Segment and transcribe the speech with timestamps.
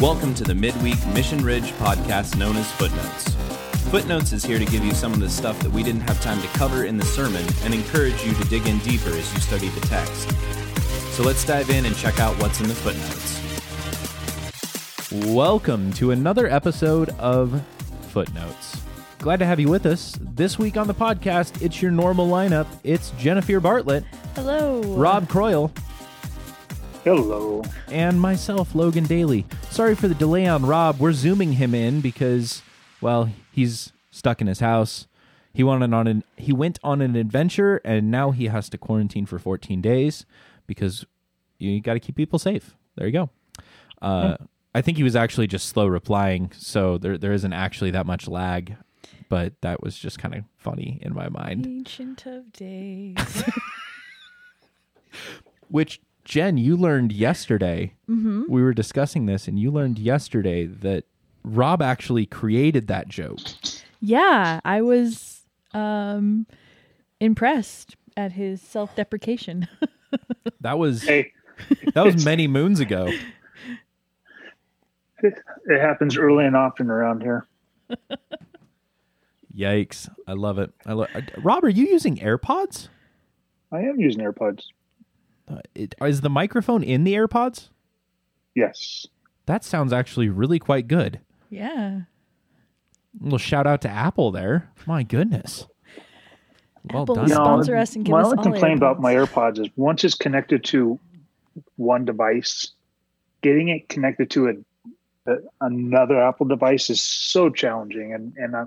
[0.00, 3.34] Welcome to the Midweek Mission Ridge podcast known as Footnotes.
[3.90, 6.40] Footnotes is here to give you some of the stuff that we didn't have time
[6.40, 9.68] to cover in the sermon and encourage you to dig in deeper as you study
[9.68, 10.30] the text.
[11.14, 13.42] So let's dive in and check out what's in the footnotes.
[15.34, 17.62] Welcome to another episode of
[18.08, 18.80] Footnotes.
[19.18, 20.18] Glad to have you with us.
[20.18, 22.66] This week on the podcast, it's your normal lineup.
[22.84, 24.04] It's Jennifer Bartlett,
[24.34, 24.80] Hello.
[24.80, 25.70] Rob Croyle,
[27.04, 27.62] Hello.
[27.88, 29.46] and myself, Logan Daly.
[29.70, 30.98] Sorry for the delay on Rob.
[30.98, 32.60] We're zooming him in because,
[33.00, 35.06] well, he's stuck in his house.
[35.54, 39.24] He went on an he went on an adventure, and now he has to quarantine
[39.24, 40.26] for 14 days
[40.66, 41.06] because
[41.58, 42.76] you got to keep people safe.
[42.96, 43.30] There you go.
[44.02, 44.36] Uh,
[44.74, 48.28] I think he was actually just slow replying, so there there isn't actually that much
[48.28, 48.76] lag.
[49.30, 51.66] But that was just kind of funny in my mind.
[51.66, 53.16] Ancient of days.
[55.68, 57.92] Which Jen, you learned yesterday.
[58.08, 58.44] Mm-hmm.
[58.48, 61.02] We were discussing this, and you learned yesterday that
[61.42, 63.40] Rob actually created that joke.
[64.00, 65.40] yeah, I was
[65.74, 66.46] um
[67.18, 69.66] impressed at his self-deprecation.
[70.60, 71.32] That was Hey,
[71.94, 73.06] that was many moons ago.
[75.22, 75.34] it,
[75.66, 77.46] it happens early and often around here.
[79.56, 80.10] Yikes!
[80.26, 80.72] I love it.
[80.84, 81.08] I love.
[81.38, 82.88] Rob, are you using AirPods?
[83.72, 84.64] I am using AirPods.
[85.50, 87.68] Uh, it, is the microphone in the AirPods?
[88.54, 89.06] Yes.
[89.46, 91.20] That sounds actually really quite good.
[91.50, 92.02] yeah.
[93.20, 94.70] Well, shout out to Apple there.
[94.86, 95.66] My goodness.
[96.92, 97.24] Well Apple done.
[97.24, 100.04] is- Sponsor us and give my us only all complaint about my AirPods is once
[100.04, 100.96] it's connected to
[101.74, 102.70] one device,
[103.42, 104.52] getting it connected to a,
[105.32, 108.14] a another Apple device is so challenging.
[108.14, 108.64] And and I,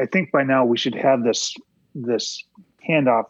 [0.00, 1.54] I think by now we should have this
[1.94, 2.42] this
[2.88, 3.26] handoff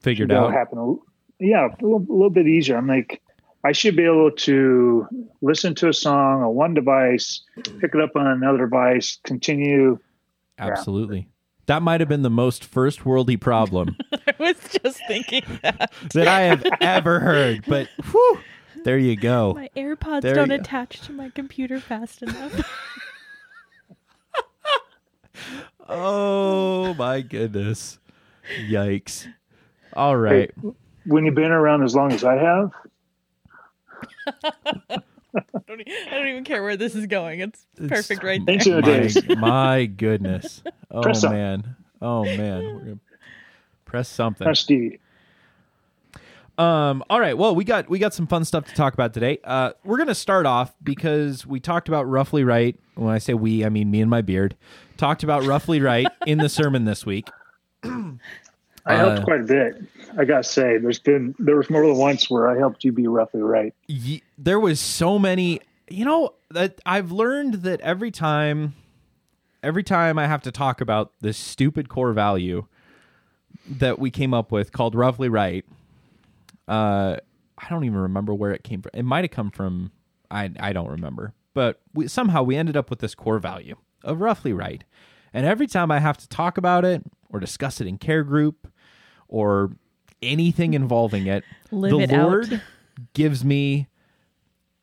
[0.00, 0.52] Figured out.
[0.52, 0.98] happen.
[1.40, 2.76] A- Yeah, a little, a little bit easier.
[2.76, 3.20] I'm like,
[3.64, 5.06] I should be able to
[5.42, 7.42] listen to a song on one device,
[7.80, 9.98] pick it up on another device, continue.
[10.58, 11.28] Absolutely.
[11.66, 15.92] That might have been the most first worldy problem I was just thinking that.
[16.14, 17.64] that I have ever heard.
[17.66, 18.38] But whew,
[18.84, 19.54] there you go.
[19.54, 20.62] My AirPods There don't you go.
[20.62, 22.52] attach to my computer fast enough.
[25.88, 27.98] Oh my goodness.
[28.68, 29.28] Yikes.
[29.92, 30.50] All right.
[31.06, 32.72] When you've been around as long as I have,
[34.44, 35.00] I
[35.68, 37.40] don't, I don't even care where this is going.
[37.40, 38.54] It's perfect right there.
[38.54, 39.28] ancient My, days.
[39.38, 40.62] my goodness.
[40.88, 41.32] Oh Press up.
[41.32, 41.76] man.
[42.00, 42.62] Oh man.
[42.64, 42.98] We're gonna
[43.84, 44.46] press something.
[44.46, 45.00] That's Stevie.
[46.56, 47.36] Um, all right.
[47.36, 49.38] Well, we got we got some fun stuff to talk about today.
[49.44, 52.78] Uh, we're gonna start off because we talked about roughly right.
[52.94, 54.56] When I say we, I mean me and my beard.
[54.96, 57.28] Talked about roughly right in the sermon this week.
[58.86, 59.82] I helped Uh, quite a bit.
[60.16, 63.06] I gotta say, there's been there was more than once where I helped you be
[63.06, 63.74] roughly right.
[63.88, 65.60] Ye- there was so many.
[65.88, 68.74] You know that I've learned that every time,
[69.62, 72.66] every time I have to talk about this stupid core value
[73.68, 75.64] that we came up with called roughly right.
[76.68, 77.16] Uh,
[77.58, 78.90] I don't even remember where it came from.
[78.94, 79.92] It might have come from
[80.30, 84.20] I I don't remember, but we, somehow we ended up with this core value of
[84.20, 84.84] roughly right.
[85.32, 88.68] And every time I have to talk about it or discuss it in care group
[89.28, 89.70] or
[90.22, 92.28] anything involving it, Live the it out.
[92.28, 92.62] Lord
[93.12, 93.88] gives me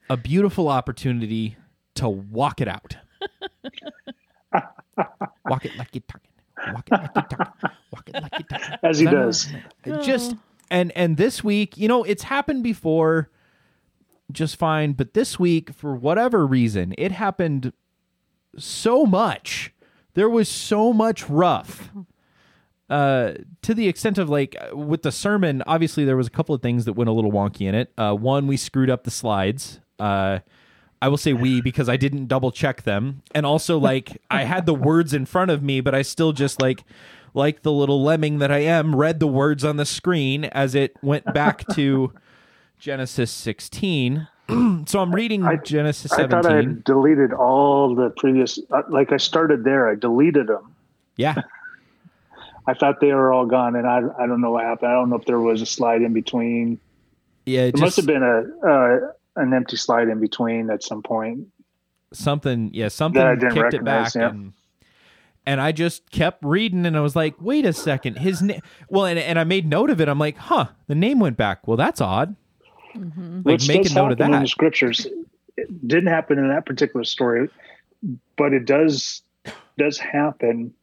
[0.10, 1.58] a beautiful opportunity
[1.96, 2.98] to walk it out.
[5.50, 6.30] walk it like you're talking.
[6.74, 7.70] Walk it like you're talking.
[7.92, 8.78] Walk it like you're talking.
[8.84, 9.48] As he does.
[10.04, 10.40] Just oh.
[10.70, 13.30] and and this week, you know, it's happened before
[14.32, 17.74] just fine, but this week for whatever reason, it happened
[18.58, 19.74] so much.
[20.14, 21.92] There was so much rough.
[22.94, 23.34] Uh,
[23.64, 26.62] to the extent of like uh, with the sermon, obviously there was a couple of
[26.62, 27.92] things that went a little wonky in it.
[27.98, 29.80] Uh, one, we screwed up the slides.
[30.00, 30.40] Uh,
[31.02, 34.66] I will say we because I didn't double check them, and also like I had
[34.68, 36.84] the words in front of me, but I still just like
[37.34, 40.96] like the little lemming that I am read the words on the screen as it
[41.02, 42.14] went back to
[42.78, 44.28] Genesis 16.
[44.86, 46.68] so I'm reading I- Genesis I thought I 17.
[46.70, 48.60] had deleted all the previous.
[48.72, 50.76] uh, Like I started there, I deleted them.
[51.18, 51.42] Yeah.
[52.66, 54.92] I thought they were all gone, and I I don't know what happened.
[54.92, 56.80] I don't know if there was a slide in between.
[57.46, 61.02] Yeah, it There must have been a uh, an empty slide in between at some
[61.04, 61.48] point.
[62.14, 64.30] something yeah something That I didn't kicked it back recognize, yeah.
[64.30, 64.54] and
[65.46, 69.06] and I just kept reading and I was like wait a second his name well
[69.06, 71.78] and, and I made note of it I'm like huh the name went back well
[71.78, 72.36] that's odd
[73.44, 75.08] like Which make does a note of happen in the scriptures.
[75.58, 77.50] It didn't happen in that particular story,
[78.38, 79.24] but it does
[79.78, 80.74] does happen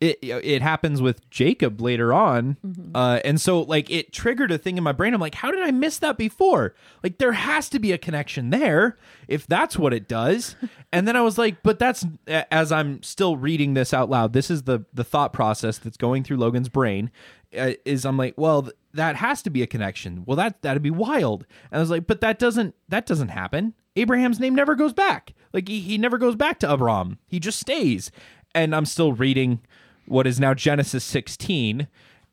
[0.00, 2.56] it it happens with Jacob later on,
[2.94, 5.12] uh, and so like it triggered a thing in my brain.
[5.12, 6.74] I'm like, how did I miss that before?
[7.02, 8.96] Like there has to be a connection there
[9.28, 10.56] if that's what it does.
[10.92, 14.32] and then I was like, but that's as I'm still reading this out loud.
[14.32, 17.10] This is the the thought process that's going through Logan's brain.
[17.56, 20.24] Uh, is I'm like, well, th- that has to be a connection.
[20.24, 21.46] Well, that that'd be wild.
[21.70, 23.74] And I was like, but that doesn't that doesn't happen.
[23.96, 25.34] Abraham's name never goes back.
[25.52, 27.18] Like he, he never goes back to Abram.
[27.26, 28.10] He just stays.
[28.54, 29.60] And I'm still reading
[30.10, 31.88] what is now Genesis 16.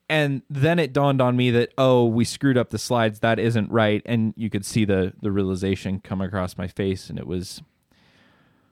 [0.09, 3.19] And then it dawned on me that oh, we screwed up the slides.
[3.19, 4.01] That isn't right.
[4.05, 7.61] And you could see the the realization come across my face, and it was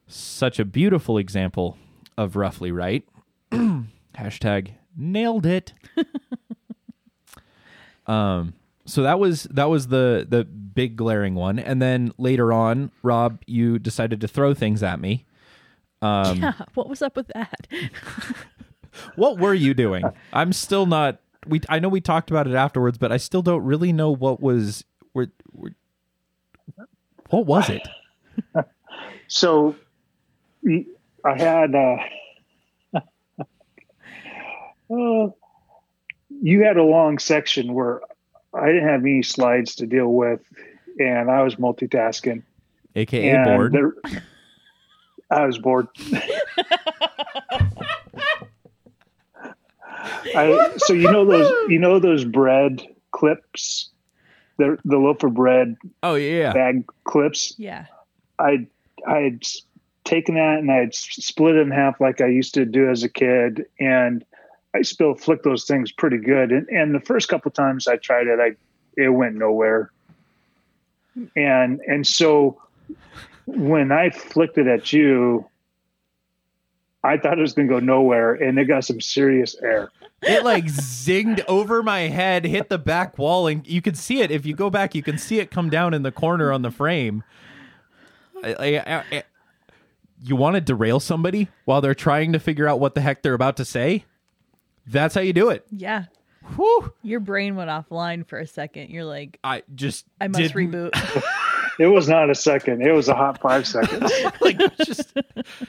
[0.07, 1.77] such a beautiful example
[2.17, 3.05] of roughly right.
[3.51, 5.73] Hashtag nailed it.
[8.07, 8.53] um.
[8.87, 13.41] So that was that was the the big glaring one, and then later on, Rob,
[13.45, 15.25] you decided to throw things at me.
[16.01, 17.67] Um, Yeah, what was up with that?
[19.15, 20.03] What were you doing?
[20.33, 21.19] I'm still not.
[21.47, 24.41] We I know we talked about it afterwards, but I still don't really know what
[24.41, 24.83] was.
[25.13, 25.71] Were, were,
[27.29, 27.87] what was it?
[29.27, 29.75] So
[31.25, 31.97] I had uh,
[34.93, 35.27] uh,
[36.29, 38.01] you had a long section where
[38.53, 40.41] I didn't have any slides to deal with,
[40.99, 42.43] and I was multitasking.
[42.95, 43.73] AKA and bored.
[43.73, 43.95] there-
[45.31, 45.87] I was bored.
[50.35, 53.89] I, so you know those you know those bread clips,
[54.57, 56.53] the the loaf of bread Oh yeah.
[56.53, 57.53] bag clips.
[57.57, 57.85] Yeah.
[58.39, 58.67] I
[59.07, 59.43] I had
[60.03, 63.03] taken that and I had split it in half like I used to do as
[63.03, 64.23] a kid, and
[64.75, 66.51] I still flick those things pretty good.
[66.51, 68.55] And and the first couple times I tried it, I
[69.01, 69.91] it went nowhere.
[71.35, 72.61] And and so
[73.45, 75.45] when I flicked it at you,
[77.03, 79.91] I thought it was going to go nowhere, and it got some serious air.
[80.25, 84.31] It like zinged over my head, hit the back wall, and you can see it.
[84.31, 86.71] If you go back, you can see it come down in the corner on the
[86.71, 87.23] frame.
[88.43, 89.23] I, I- I-
[90.23, 93.33] you want to derail somebody while they're trying to figure out what the heck they're
[93.33, 94.05] about to say?
[94.87, 95.65] That's how you do it.
[95.71, 96.05] Yeah.
[96.55, 96.93] Whew.
[97.03, 98.89] Your brain went offline for a second.
[98.91, 101.23] You're like, I just I must didn't- reboot.
[101.77, 104.11] It was not a second; it was a hot five seconds.
[104.41, 105.13] like just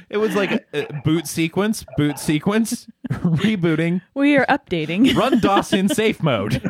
[0.08, 5.14] it was like a, a boot sequence, boot sequence, rebooting, we are updating.
[5.16, 6.54] run DOS in safe mode.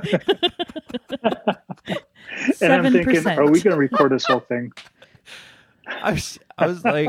[2.60, 4.72] and I'm thinking, are we going to record this whole thing?
[5.86, 7.08] I was, I was like,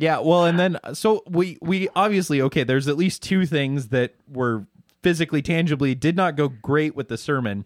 [0.00, 2.64] yeah, well, and then so we we obviously okay.
[2.64, 4.66] There's at least two things that were
[5.02, 7.64] physically, tangibly did not go great with the sermon,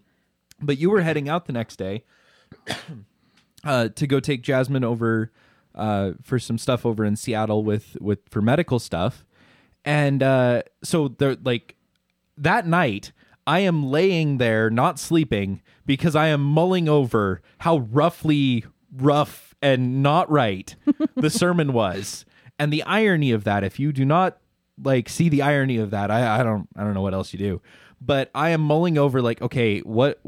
[0.61, 2.03] but you were heading out the next day
[3.63, 5.31] uh, to go take Jasmine over
[5.75, 9.25] uh, for some stuff over in Seattle with with for medical stuff,
[9.85, 11.75] and uh, so they're like
[12.37, 13.11] that night.
[13.45, 18.63] I am laying there not sleeping because I am mulling over how roughly
[18.95, 20.75] rough and not right
[21.15, 22.25] the sermon was.
[22.59, 24.37] And the irony of that, if you do not
[24.81, 27.39] like see the irony of that, I, I don't I don't know what else you
[27.39, 27.61] do.
[28.05, 30.19] But I am mulling over like, okay, what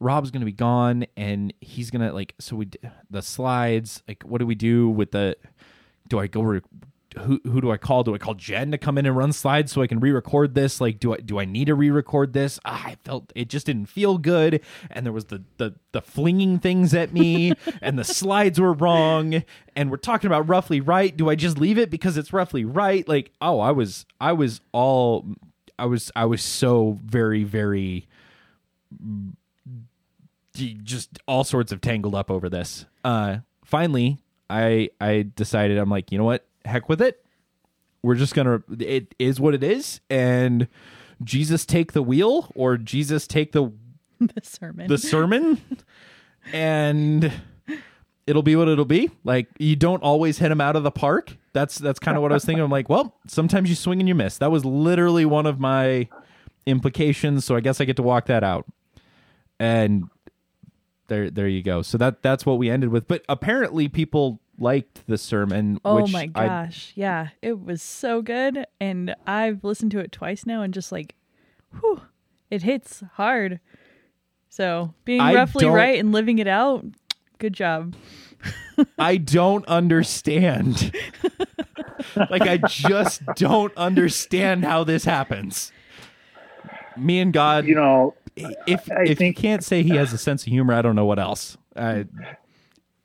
[0.00, 2.68] Rob's gonna be gone and he's gonna like so we
[3.10, 5.36] the slides, like what do we do with the
[6.08, 6.60] do I go re-
[7.18, 8.02] who who do I call?
[8.04, 10.80] Do I call Jen to come in and run slides so I can re-record this?
[10.80, 12.58] Like, do I do I need to re-record this?
[12.64, 16.58] Ah, I felt it just didn't feel good, and there was the the the flinging
[16.58, 17.52] things at me,
[17.82, 19.42] and the slides were wrong,
[19.76, 21.16] and we're talking about roughly right.
[21.16, 23.06] Do I just leave it because it's roughly right?
[23.06, 25.26] Like, oh, I was I was all
[25.82, 28.06] I was I was so very very
[30.84, 32.86] just all sorts of tangled up over this.
[33.02, 36.46] Uh, finally, I I decided I'm like, you know what?
[36.64, 37.24] Heck with it.
[38.00, 38.62] We're just gonna.
[38.78, 40.68] It is what it is, and
[41.24, 43.72] Jesus take the wheel, or Jesus take the
[44.20, 44.86] the sermon.
[44.86, 45.60] the sermon,
[46.52, 47.32] and
[48.26, 49.10] it'll be what it'll be.
[49.24, 51.36] Like you don't always hit him out of the park.
[51.52, 52.62] That's that's kind of what I was thinking.
[52.64, 54.38] I'm like, well, sometimes you swing and you miss.
[54.38, 56.08] That was literally one of my
[56.66, 57.44] implications.
[57.44, 58.66] So I guess I get to walk that out.
[59.60, 60.08] And
[61.08, 61.82] there there you go.
[61.82, 63.06] So that that's what we ended with.
[63.06, 65.80] But apparently people liked the sermon.
[65.84, 66.92] Oh my I- gosh.
[66.94, 67.28] yeah.
[67.42, 68.66] It was so good.
[68.80, 71.14] And I've listened to it twice now and just like,
[71.80, 72.02] whew,
[72.50, 73.60] it hits hard.
[74.48, 76.84] So being I roughly right and living it out,
[77.42, 77.94] good job.
[78.98, 80.92] I don't understand.
[82.30, 85.72] like I just don't understand how this happens.
[86.96, 90.18] Me and God, You know, if I if you think- can't say he has a
[90.18, 91.56] sense of humor, I don't know what else.
[91.76, 92.06] I,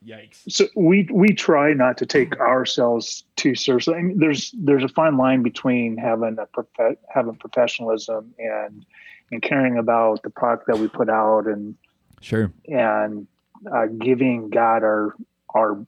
[0.06, 0.50] Yikes.
[0.50, 3.96] so we we try not to take ourselves too seriously.
[3.96, 8.86] I mean, there's there's a fine line between having a prof- having professionalism and
[9.32, 11.75] and caring about the product that we put out and
[12.22, 12.51] Sure.
[12.70, 13.27] and
[13.72, 15.16] uh, giving God our
[15.54, 15.84] our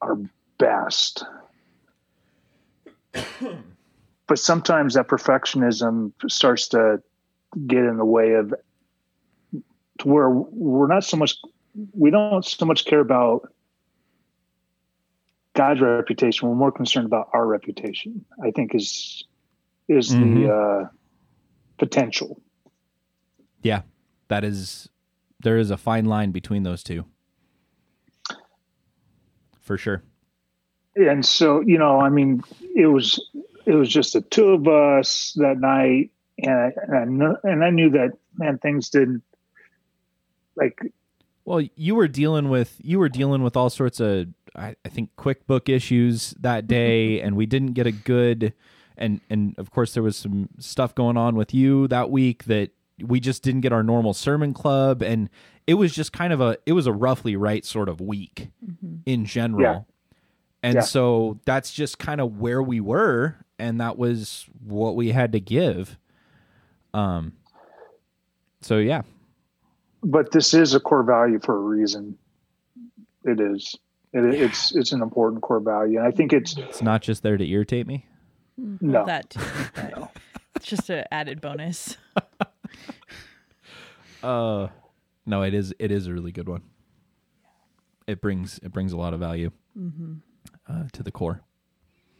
[0.00, 0.18] our
[0.58, 1.24] best.
[4.26, 7.02] but sometimes that perfectionism starts to
[7.66, 8.52] get in the way of
[9.98, 11.36] to where we're not so much
[11.92, 13.48] we don't so much care about
[15.54, 16.48] God's reputation.
[16.48, 18.24] We're more concerned about our reputation.
[18.42, 19.24] I think is
[19.88, 20.88] is the uh,
[21.78, 22.40] potential.
[23.62, 23.82] Yeah.
[24.28, 24.88] That is
[25.46, 27.04] there is a fine line between those two.
[29.60, 30.02] For sure.
[30.96, 32.42] and so you know i mean
[32.74, 33.20] it was
[33.64, 37.64] it was just the two of us that night and I, and I, kn- and
[37.64, 39.22] I knew that man things didn't
[40.56, 40.80] like
[41.44, 45.14] Well, you were dealing with you were dealing with all sorts of I, I think
[45.16, 46.68] QuickBook issues that mm-hmm.
[46.68, 48.52] day, and we didn't get a good
[48.96, 52.70] and and of course there was some stuff going on with you that week that
[53.02, 55.28] we just didn't get our normal sermon club, and
[55.66, 58.48] it was just kind of a it was a roughly right sort of week
[59.04, 59.80] in general, Yeah.
[60.62, 60.80] and Yeah.
[60.80, 65.40] so that's just kind of where we were, and that was what we had to
[65.40, 65.98] give.
[66.94, 67.32] Um.
[68.62, 69.02] So yeah,
[70.02, 72.16] but this is a core value for a reason
[73.24, 73.74] it is
[74.12, 77.36] it, it's it's an important core value and i think it's it's not just there
[77.36, 78.06] to irritate me.
[78.56, 79.40] no That too.
[79.74, 80.10] but
[80.56, 81.96] It's just an added bonus.
[84.26, 84.68] Uh
[85.24, 86.62] no, it is it is a really good one.
[88.06, 89.50] It brings it brings a lot of value
[90.68, 91.42] uh, to the core.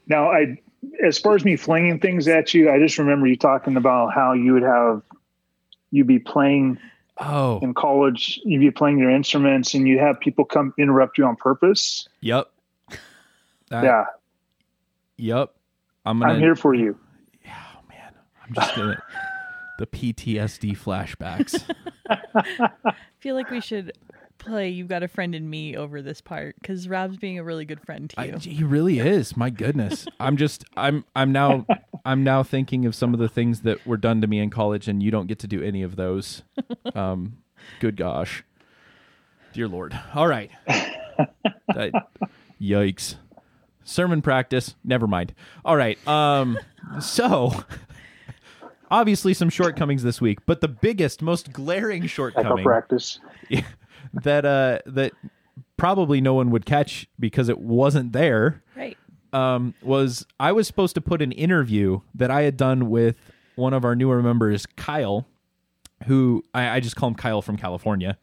[0.06, 0.56] now i
[1.04, 4.32] as far as me flinging things at you i just remember you talking about how
[4.34, 5.02] you would have
[5.90, 6.78] you'd be playing
[7.18, 11.24] Oh, in college you'd be playing your instruments and you have people come interrupt you
[11.24, 12.50] on purpose yep.
[13.70, 14.04] That- yeah
[15.16, 15.54] Yep.
[16.04, 16.34] I'm gonna.
[16.34, 16.96] i'm here for you
[17.46, 18.12] Oh man,
[18.46, 19.02] I'm just gonna.
[19.78, 21.62] The PTSD flashbacks.
[22.34, 23.92] I feel like we should
[24.38, 27.64] play "You've Got a Friend in Me" over this part because Rob's being a really
[27.64, 28.38] good friend to I, you.
[28.38, 29.36] he really is.
[29.36, 30.06] My goodness.
[30.20, 30.64] I'm just.
[30.76, 31.04] I'm.
[31.14, 31.66] I'm now.
[32.04, 34.86] I'm now thinking of some of the things that were done to me in college,
[34.88, 36.42] and you don't get to do any of those.
[36.94, 37.38] Um.
[37.80, 38.44] Good gosh.
[39.52, 39.98] Dear Lord.
[40.14, 40.50] All right.
[40.66, 41.92] That-
[42.60, 43.16] yikes.
[43.84, 44.74] Sermon practice.
[44.84, 45.34] Never mind.
[45.64, 45.98] All right.
[46.06, 46.58] Um.
[47.00, 47.64] So.
[48.90, 53.20] Obviously, some shortcomings this week, but the biggest, most glaring echo shortcoming practice
[54.12, 55.12] that uh that
[55.76, 58.96] probably no one would catch because it wasn't there right.
[59.32, 63.16] um, was I was supposed to put an interview that I had done with
[63.56, 65.26] one of our newer members, Kyle,
[66.06, 68.18] who I, I just call him Kyle from California,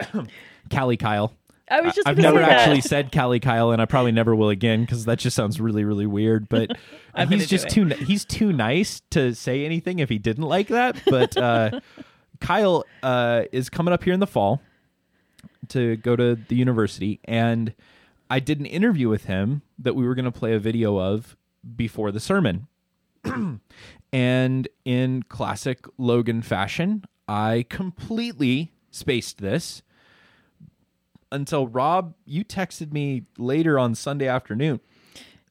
[0.70, 1.34] Cali Kyle.
[1.70, 4.82] I was just I've never actually said Cali Kyle, and I probably never will again
[4.82, 6.48] because that just sounds really, really weird.
[6.48, 6.76] But
[7.28, 11.00] he's just too he's too nice to say anything if he didn't like that.
[11.06, 11.80] But uh,
[12.40, 14.60] Kyle uh, is coming up here in the fall
[15.68, 17.74] to go to the university, and
[18.30, 21.36] I did an interview with him that we were going to play a video of
[21.76, 22.66] before the sermon.
[24.12, 29.82] and in classic Logan fashion, I completely spaced this
[31.32, 34.80] until Rob, you texted me later on Sunday afternoon.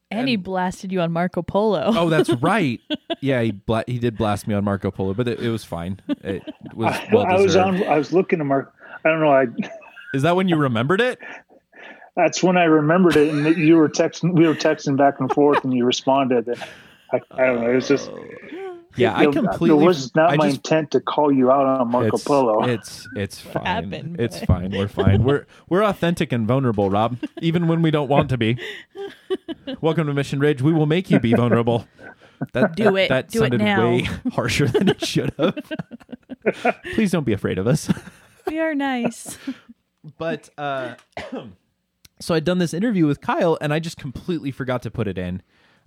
[0.10, 1.84] and he blasted you on Marco Polo.
[1.96, 2.80] Oh, that's right.
[3.22, 6.00] yeah, he bla- he did blast me on Marco Polo, but it, it was fine.
[6.24, 6.44] It
[6.74, 7.84] was well I was on.
[7.84, 8.74] I was looking to Mark.
[9.06, 9.32] I don't know.
[9.32, 9.46] I
[10.14, 11.20] Is that when you remembered it?
[12.16, 14.34] that's when I remembered it, and you were texting.
[14.34, 16.48] We were texting back and forth, and you responded.
[16.48, 16.64] And
[17.14, 17.70] I, I don't know.
[17.72, 18.10] It was just.
[18.10, 18.26] Oh.
[18.98, 19.84] Yeah, I it- completely.
[19.84, 22.64] It was not I my just- intent to call you out on Marco it's, Polo.
[22.68, 23.66] It's it's fine.
[23.66, 24.72] happened, it's fine.
[24.72, 25.24] We're fine.
[25.24, 28.58] We're we're authentic and vulnerable, Rob, even when we don't want to be.
[29.82, 30.62] Welcome to Mission Ridge.
[30.62, 31.88] We will make you be vulnerable.
[32.54, 33.10] That, Do it.
[33.10, 33.82] That Do it sounded now.
[33.90, 34.02] way
[34.32, 35.58] harsher than it should have.
[36.94, 37.90] Please don't be afraid of us.
[38.46, 39.40] we are nice.
[40.20, 40.94] But uh,
[42.20, 45.18] so I'd done this interview with Kyle, and I just completely forgot to put it
[45.18, 45.42] in.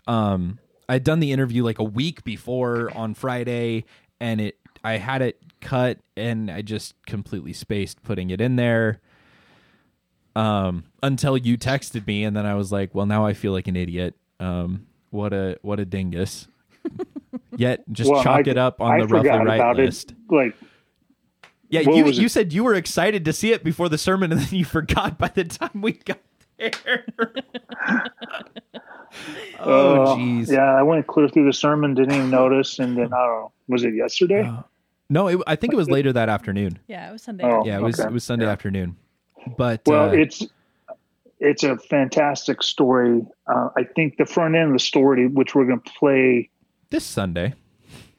[0.09, 0.59] Um,
[0.91, 3.85] I'd done the interview like a week before on Friday,
[4.21, 9.01] and it I had it cut, and I just completely spaced putting it in there.
[10.37, 13.67] Um, until you texted me, and then I was like, "Well, now I feel like
[13.69, 14.15] an idiot.
[14.39, 16.47] Um, what a what a dingus."
[17.57, 20.13] Yet just Well, chalk I- it up on I the roughly right list.
[20.13, 20.17] it.
[20.35, 20.55] Like
[21.69, 22.31] Yeah, What you, you it?
[22.31, 25.29] said you were excited to see it before the sermon, and then you forgot by
[25.29, 26.19] the time we got
[26.61, 27.05] there.
[29.61, 33.19] oh, uh, yeah, I went clear through the sermon, didn't even notice, and then I
[33.27, 33.53] don't know.
[33.69, 34.43] Was it yesterday?
[34.43, 34.63] Uh,
[35.09, 36.79] No, it, I think it was later that afternoon.
[36.87, 37.45] Yeah, it was Sunday.
[37.45, 37.65] Oh.
[37.65, 38.09] Yeah, it was okay.
[38.09, 38.53] it was Sunday Yeah.
[38.53, 38.97] afternoon.
[39.57, 40.47] But well, uh, it's
[41.39, 43.23] it's a fantastic story.
[43.47, 46.51] Uh, I think the front end of the story, which we're going to play
[46.91, 47.55] This Sunday.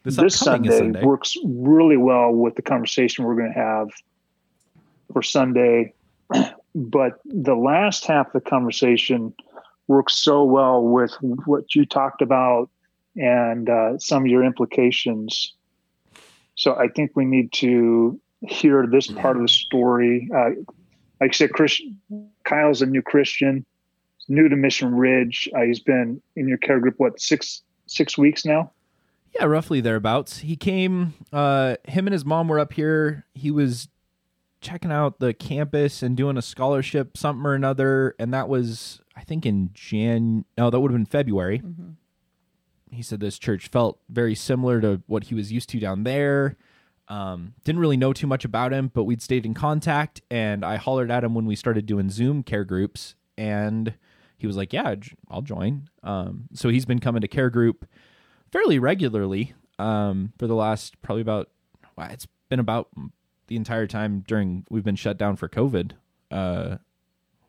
[0.04, 1.04] This, this Sunday, Sunday.
[1.04, 3.90] works really well with the conversation we're going to have
[5.14, 5.94] for Sunday.
[6.74, 9.34] But the last half of the conversation
[9.88, 11.14] works so well with
[11.46, 12.70] what you talked about
[13.16, 15.54] and uh, some of your implications.
[16.56, 20.30] So I think we need to hear this part of the story.
[20.34, 20.52] Uh,
[21.20, 21.82] like I said, Chris,
[22.46, 23.66] Kyle's a new Christian,
[24.18, 25.50] He's new to Mission Ridge.
[25.56, 28.72] Uh, he's been in your care group what six six weeks now.
[29.36, 30.40] Yeah, roughly thereabouts.
[30.40, 31.14] He came.
[31.32, 33.26] Uh, him and his mom were up here.
[33.34, 33.88] He was
[34.62, 39.24] checking out the campus and doing a scholarship, something or another, and that was, I
[39.24, 40.46] think, in Jan.
[40.58, 41.62] No, that would have been February.
[42.92, 46.58] He said this church felt very similar to what he was used to down there.
[47.08, 50.78] Um, didn't really know too much about him, but we'd stayed in contact, and I
[50.78, 53.96] hollered at him when we started doing Zoom care groups, and
[54.38, 54.96] he was like, "Yeah,
[55.30, 57.86] i'll join." Um, so he's been coming to care group
[58.52, 61.50] fairly regularly um, for the last probably about
[61.98, 62.90] well, it's been about
[63.52, 65.92] the entire time during we've been shut down for COVID,
[66.32, 66.78] uh,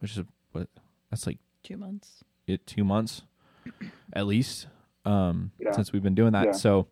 [0.00, 0.66] which is what
[1.11, 2.25] that's like Two months.
[2.49, 3.23] it two months
[4.12, 4.66] at least
[5.04, 5.71] um, Yeah.
[5.71, 6.47] since we've been doing that.
[6.47, 6.52] Yeah.
[6.52, 6.88] So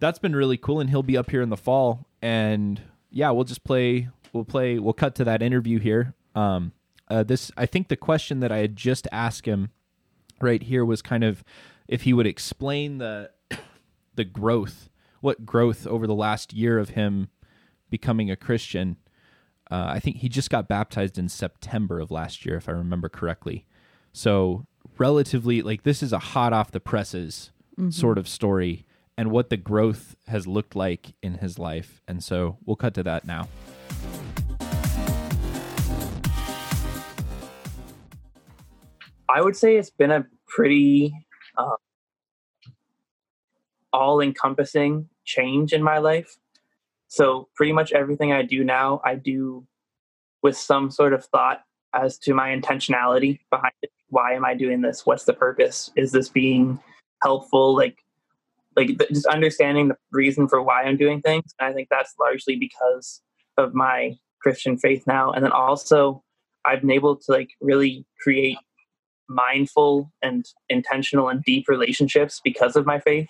[0.00, 2.08] that's been really cool, and he'll be up here in the fall.
[2.20, 2.80] And
[3.12, 4.08] yeah, we'll just play.
[4.32, 4.80] We'll play.
[4.80, 6.14] We'll cut to that interview here.
[6.34, 6.72] Um,
[7.06, 9.70] uh, this I think the question that I had just asked him
[10.40, 11.44] right here was kind of
[11.86, 13.30] if he would explain the
[14.16, 14.88] the growth,
[15.20, 17.28] what growth over the last year of him
[17.90, 18.96] becoming a Christian.
[19.70, 23.08] Uh, I think he just got baptized in September of last year, if I remember
[23.08, 23.66] correctly.
[24.12, 24.66] So
[24.98, 27.52] relatively, like this is a hot off the presses
[27.90, 28.84] sort of story,
[29.16, 32.02] and what the growth has looked like in his life.
[32.08, 33.48] And so we'll cut to that now.
[39.28, 41.14] I would say it's been a pretty
[41.56, 41.76] uh,
[43.92, 46.36] all encompassing change in my life.
[47.08, 49.66] So, pretty much everything I do now, I do
[50.42, 51.62] with some sort of thought
[51.94, 53.90] as to my intentionality behind it.
[54.10, 55.04] Why am I doing this?
[55.04, 55.90] What's the purpose?
[55.96, 56.78] Is this being
[57.22, 57.74] helpful?
[57.74, 57.98] Like,
[58.76, 61.54] like just understanding the reason for why I'm doing things.
[61.58, 63.20] And I think that's largely because
[63.56, 65.32] of my Christian faith now.
[65.32, 66.22] And then also,
[66.64, 68.58] I've been able to like really create
[69.28, 73.28] mindful and intentional and deep relationships because of my faith.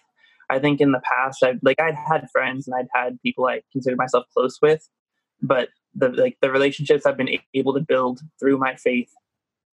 [0.51, 3.63] I think in the past, I've like I'd had friends and I'd had people I
[3.73, 4.89] considered myself close with,
[5.43, 9.11] but the like the relationships I've been able to build through my faith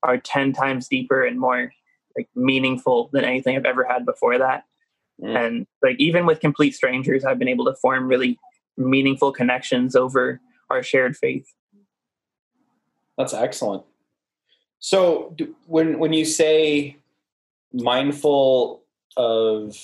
[0.02, 1.72] are ten times deeper and more
[2.16, 4.64] like meaningful than anything I've ever had before that.
[5.22, 5.46] Mm.
[5.46, 8.38] And like even with complete strangers, I've been able to form really
[8.76, 11.46] meaningful connections over our shared faith.
[13.16, 13.84] That's excellent.
[14.80, 16.96] So do, when when you say
[17.72, 18.82] mindful
[19.16, 19.76] of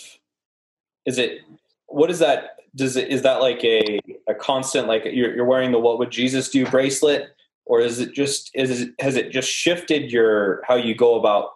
[1.10, 1.40] is it
[1.86, 5.72] what is that does it is that like a a constant like you're you're wearing
[5.72, 7.22] the what would Jesus do bracelet?
[7.66, 11.50] Or is it just is it, has it just shifted your how you go about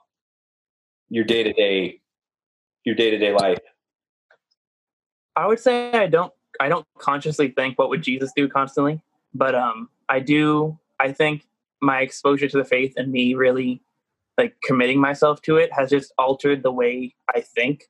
[1.09, 2.01] your day-to-day
[2.85, 3.59] your day-to-day life?
[5.37, 9.01] I would say I don't I don't consciously think what would Jesus do constantly,
[9.35, 11.47] but um I do I think
[11.81, 13.83] my exposure to the faith and me really
[14.37, 17.88] like committing myself to it has just altered the way I think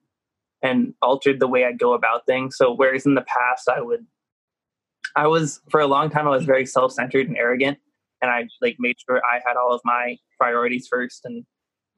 [0.65, 2.57] and altered the way I go about things.
[2.57, 4.05] So whereas in the past I would
[5.15, 7.79] I was for a long time I was very self-centered and arrogant
[8.21, 11.45] and I like made sure I had all of my priorities first and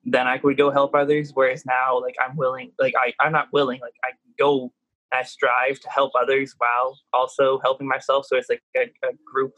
[0.04, 1.30] then I could go help others.
[1.32, 4.72] Whereas now like I'm willing like I, I'm not willing, like I go
[5.12, 8.26] I strive to help others while also helping myself.
[8.26, 9.54] So it's like a, a group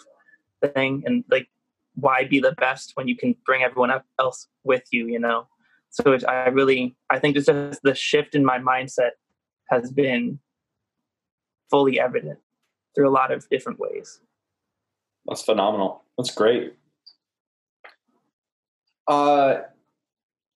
[0.74, 1.48] thing, and like,
[1.94, 5.06] why be the best when you can bring everyone else with you?
[5.06, 5.48] You know.
[5.90, 7.48] So it's, I really, I think just
[7.82, 9.12] the shift in my mindset
[9.70, 10.38] has been
[11.70, 12.38] fully evident
[12.94, 14.20] through a lot of different ways.
[15.26, 16.02] That's phenomenal.
[16.16, 16.74] That's great.
[19.06, 19.60] Uh,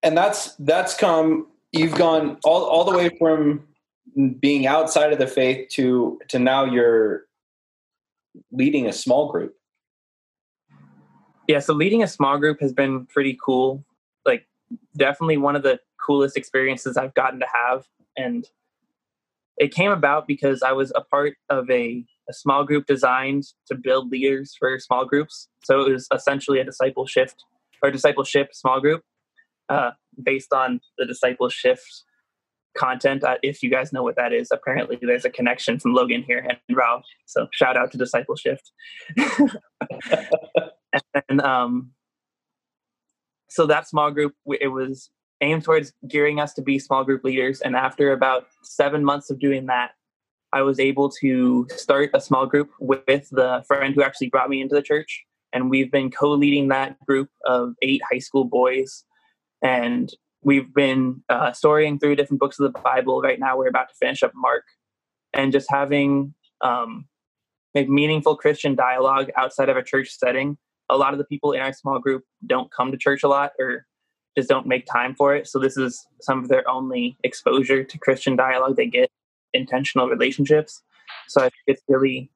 [0.02, 1.46] and that's that's come.
[1.72, 3.66] You've gone all all the way from
[4.40, 7.26] being outside of the faith to to now you're
[8.50, 9.56] leading a small group.
[11.48, 13.84] yeah so leading a small group has been pretty cool
[14.96, 17.84] definitely one of the coolest experiences i've gotten to have.
[18.16, 18.44] And
[19.56, 23.74] it came about because i was a part of a, a small group designed to
[23.74, 25.48] build leaders for small groups.
[25.64, 27.30] So it was essentially a discipleship
[27.82, 29.02] or discipleship small group
[29.68, 31.78] uh, based on the discipleship
[32.76, 33.22] content.
[33.22, 36.46] Uh, if you guys know what that is apparently there's a connection from logan here
[36.48, 37.04] and ralph.
[37.26, 38.58] So shout out to discipleship.
[41.28, 41.90] And um,
[43.52, 45.10] so that small group it was
[45.42, 49.38] aimed towards gearing us to be small group leaders and after about seven months of
[49.38, 49.90] doing that
[50.52, 54.60] i was able to start a small group with the friend who actually brought me
[54.60, 59.04] into the church and we've been co-leading that group of eight high school boys
[59.60, 63.20] and we've been uh, storying through different books of the bible.
[63.20, 64.64] Right now we're about to finish up mark
[65.32, 67.06] and just having um,
[67.74, 70.58] like meaningful christian dialogue outside of a church setting
[70.92, 73.52] a lot of the people in our small group don't come to church a lot
[73.58, 73.86] or
[74.36, 75.46] just don't make time for it.
[75.46, 78.76] So this is some of their only exposure to christian dialogue.
[78.76, 79.10] They get
[79.52, 80.82] intentional relationships.
[81.28, 82.30] So i think it's really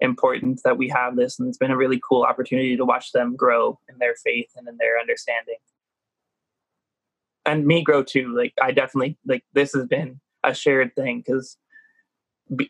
[0.00, 3.36] important that we have this and it's been a really cool opportunity to watch them
[3.36, 5.58] grow in their faith and in their understanding.
[7.46, 8.34] And me grow too.
[8.34, 11.56] Like i definitely like this has been a shared thing because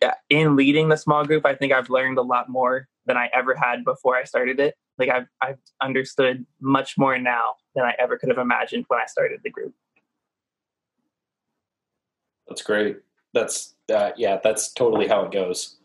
[0.03, 3.29] uh, in leading the small group i think i've learned a lot more than i
[3.35, 7.95] ever had before i started it like i've i've understood much more now than i
[7.99, 9.75] ever could have imagined when i started the group
[12.49, 12.99] that's great
[13.35, 15.77] that's uh, yeah that's totally how it goes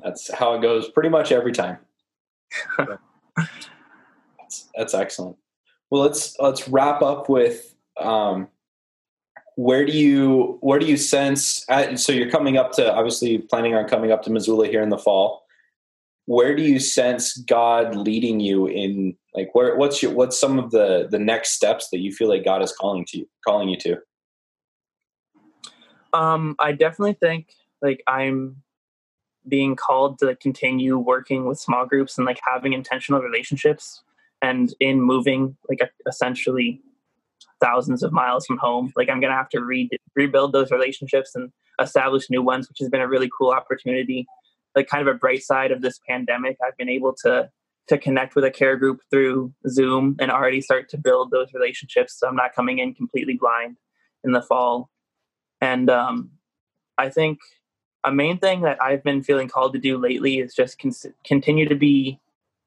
[0.00, 1.78] that's how it goes pretty much every time.
[2.76, 5.36] that's, that's excellent.
[5.90, 8.48] Well, let's let's wrap up with um,
[9.56, 11.68] where do you where do you sense?
[11.68, 14.88] At, so you're coming up to obviously planning on coming up to Missoula here in
[14.88, 15.41] the fall.
[16.32, 19.14] Where do you sense God leading you in?
[19.34, 22.42] Like, where what's your what's some of the the next steps that you feel like
[22.42, 23.98] God is calling to you calling you to?
[26.14, 27.48] Um, I definitely think
[27.82, 28.62] like I'm
[29.46, 34.02] being called to continue working with small groups and like having intentional relationships
[34.40, 36.80] and in moving like essentially
[37.60, 41.50] thousands of miles from home like i'm gonna have to re- rebuild those relationships and
[41.80, 44.26] establish new ones which has been a really cool opportunity
[44.74, 47.48] like kind of a bright side of this pandemic i've been able to
[47.88, 52.18] to connect with a care group through zoom and already start to build those relationships
[52.18, 53.76] so i'm not coming in completely blind
[54.24, 54.90] in the fall
[55.60, 56.30] and um,
[56.98, 57.38] i think
[58.04, 60.92] a main thing that I've been feeling called to do lately is just con-
[61.24, 62.18] continue to be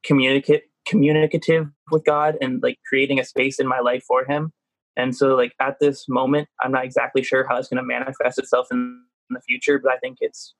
[0.04, 4.54] communicate communicative with God and like creating a space in my life for Him.
[4.96, 8.38] And so, like at this moment, I'm not exactly sure how it's going to manifest
[8.38, 10.54] itself in, in the future, but I think it's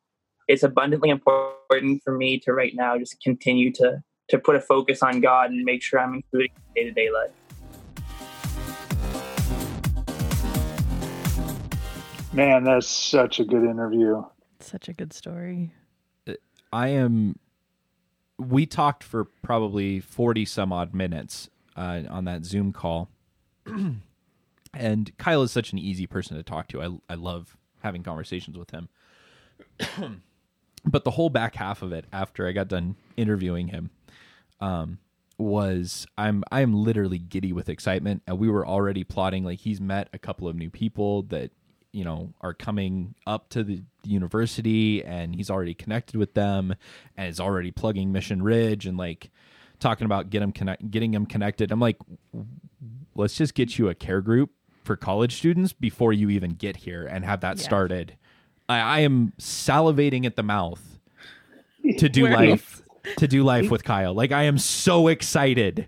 [0.48, 5.04] it's abundantly important for me to right now just continue to to put a focus
[5.04, 7.32] on God and make sure I'm including day to day life.
[12.34, 14.24] Man, that's such a good interview.
[14.60, 15.72] Such a good story.
[16.74, 17.38] I am.
[18.38, 23.10] We talked for probably 40 some odd minutes uh, on that Zoom call.
[24.74, 26.82] and Kyle is such an easy person to talk to.
[26.82, 28.90] I, I love having conversations with him.
[30.86, 33.90] but the whole back half of it, after I got done interviewing him,
[34.60, 35.00] um,
[35.38, 38.24] was I'm I'm literally giddy with excitement.
[38.28, 41.52] And we were already plotting like he's met a couple of new people that
[41.96, 46.76] you know are coming up to the university and he's already connected with them
[47.16, 49.32] and is already plugging mission ridge and like
[49.80, 51.98] talking about get him connect getting him connected i'm like
[53.16, 54.52] let's just get you a care group
[54.84, 57.64] for college students before you even get here and have that yeah.
[57.64, 58.18] started
[58.68, 60.82] I, I, am salivating at the mouth
[61.98, 62.82] to do life
[63.18, 65.88] to do life with kyle like i am so excited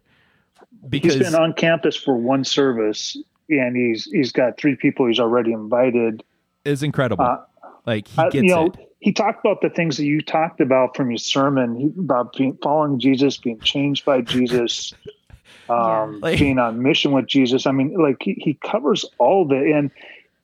[0.87, 3.17] because he's been on campus for one service
[3.49, 6.23] and he's he's got three people he's already invited.
[6.65, 7.25] Is incredible.
[7.25, 7.39] Uh,
[7.85, 8.77] like he gets uh, you know, it.
[8.99, 12.99] He talked about the things that you talked about from your sermon about being following
[12.99, 14.93] Jesus, being changed by Jesus,
[15.69, 17.67] um, like, being on mission with Jesus.
[17.67, 19.91] I mean, like he, he covers all of it, and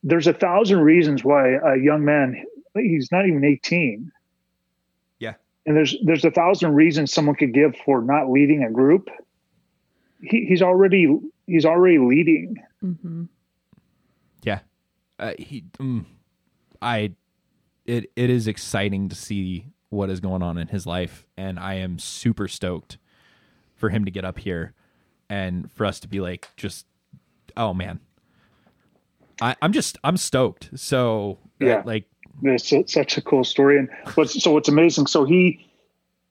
[0.04, 2.44] there's a thousand reasons why a young man
[2.76, 4.12] he's not even 18
[5.20, 5.34] yeah
[5.66, 9.10] and there's there's a thousand reasons someone could give for not leading a group
[10.22, 11.08] he, he's already
[11.48, 13.24] he's already leading Mm-hmm.
[14.44, 14.60] Yeah,
[15.20, 15.64] uh, he.
[15.80, 16.06] Mm,
[16.82, 17.14] I.
[17.86, 21.76] It it is exciting to see what is going on in his life, and I
[21.76, 22.98] am super stoked
[23.76, 24.74] for him to get up here
[25.30, 26.86] and for us to be like just
[27.58, 28.00] oh man
[29.44, 32.06] I, i'm just i'm stoked so uh, yeah like
[32.42, 35.70] it's such a cool story and what's so what's amazing so he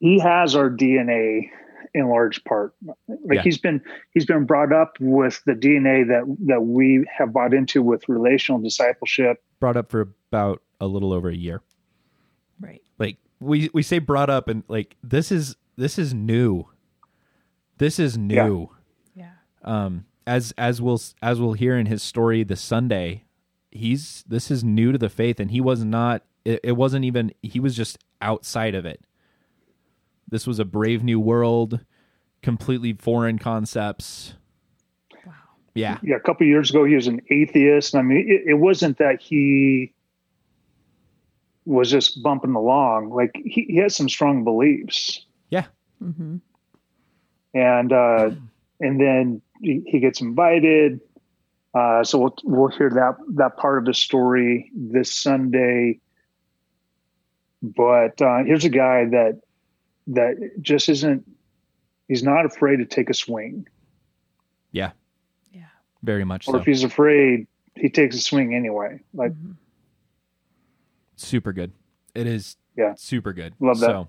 [0.01, 1.48] he has our dna
[1.94, 2.75] in large part.
[3.09, 3.42] Like yeah.
[3.42, 7.83] he's been he's been brought up with the DNA that that we have bought into
[7.83, 9.42] with relational discipleship.
[9.61, 11.62] Brought up for about a little over a year.
[12.61, 12.83] Right.
[12.98, 16.66] Like we we say brought up and like this is this is new.
[17.79, 18.70] This is new.
[19.14, 19.31] Yeah.
[19.64, 19.87] yeah.
[19.87, 23.24] Um as as we'll as we'll hear in his story this Sunday,
[23.70, 27.32] he's this is new to the faith and he was not it, it wasn't even
[27.42, 29.04] he was just outside of it
[30.32, 31.80] this was a brave new world,
[32.40, 34.32] completely foreign concepts.
[35.26, 35.32] Wow.
[35.74, 35.98] Yeah.
[36.02, 37.94] yeah, a couple years ago he was an atheist.
[37.94, 39.92] I mean, it, it wasn't that he
[41.66, 43.11] was just bumping along.
[43.11, 45.66] Like he, he has some strong beliefs, yeah
[46.02, 46.38] Mm-hmm.
[47.54, 48.30] and uh,
[48.80, 51.01] and then he, he gets invited.
[51.75, 55.98] Uh, so we'll we'll hear that that part of the story this Sunday.
[57.62, 59.40] But uh, here's a guy that
[60.09, 61.25] that just isn't.
[62.09, 63.66] He's not afraid to take a swing,
[64.72, 64.90] Yeah.
[65.53, 65.62] Yeah,
[66.03, 66.59] very much or so.
[66.59, 69.01] if he's afraid, he takes a swing anyway.
[69.14, 69.55] Like Mhm.
[71.16, 71.72] super good.
[72.14, 72.94] It is Yeah.
[72.96, 73.55] super good.
[73.61, 73.87] Love that.
[73.87, 74.09] So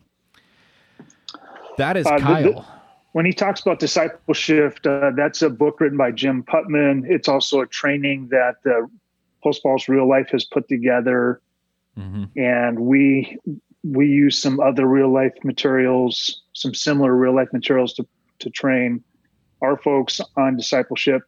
[1.78, 2.82] that is Uh, the- the- Kyle.
[3.14, 7.04] When he talks about discipleship, uh, that's a book written by Jim Putman.
[7.06, 8.88] It's also a training that uh,
[9.44, 11.42] Post Falls Real Life has put together,
[11.96, 13.38] hmm and we
[13.84, 18.08] we use some other real life materials, some similar real life materials to
[18.40, 19.04] to train
[19.62, 21.22] our folks on discipleship,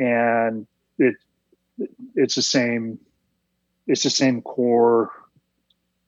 [0.00, 0.66] and
[0.98, 1.14] it
[2.16, 2.98] it's the same
[3.86, 5.12] it's the same core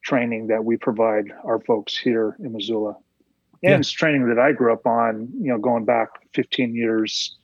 [0.02, 2.96] training that we provide our folks here in Missoula.
[3.62, 3.78] And Yeah.
[3.78, 7.36] it's training that I grew up on, you know, going back 15 years,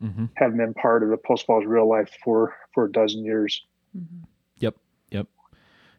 [0.00, 3.64] hmm having been part of the Post Falls real life for, for a dozen years.
[3.96, 4.24] Mhm.
[4.58, 4.76] Yep.
[5.10, 5.26] Yep.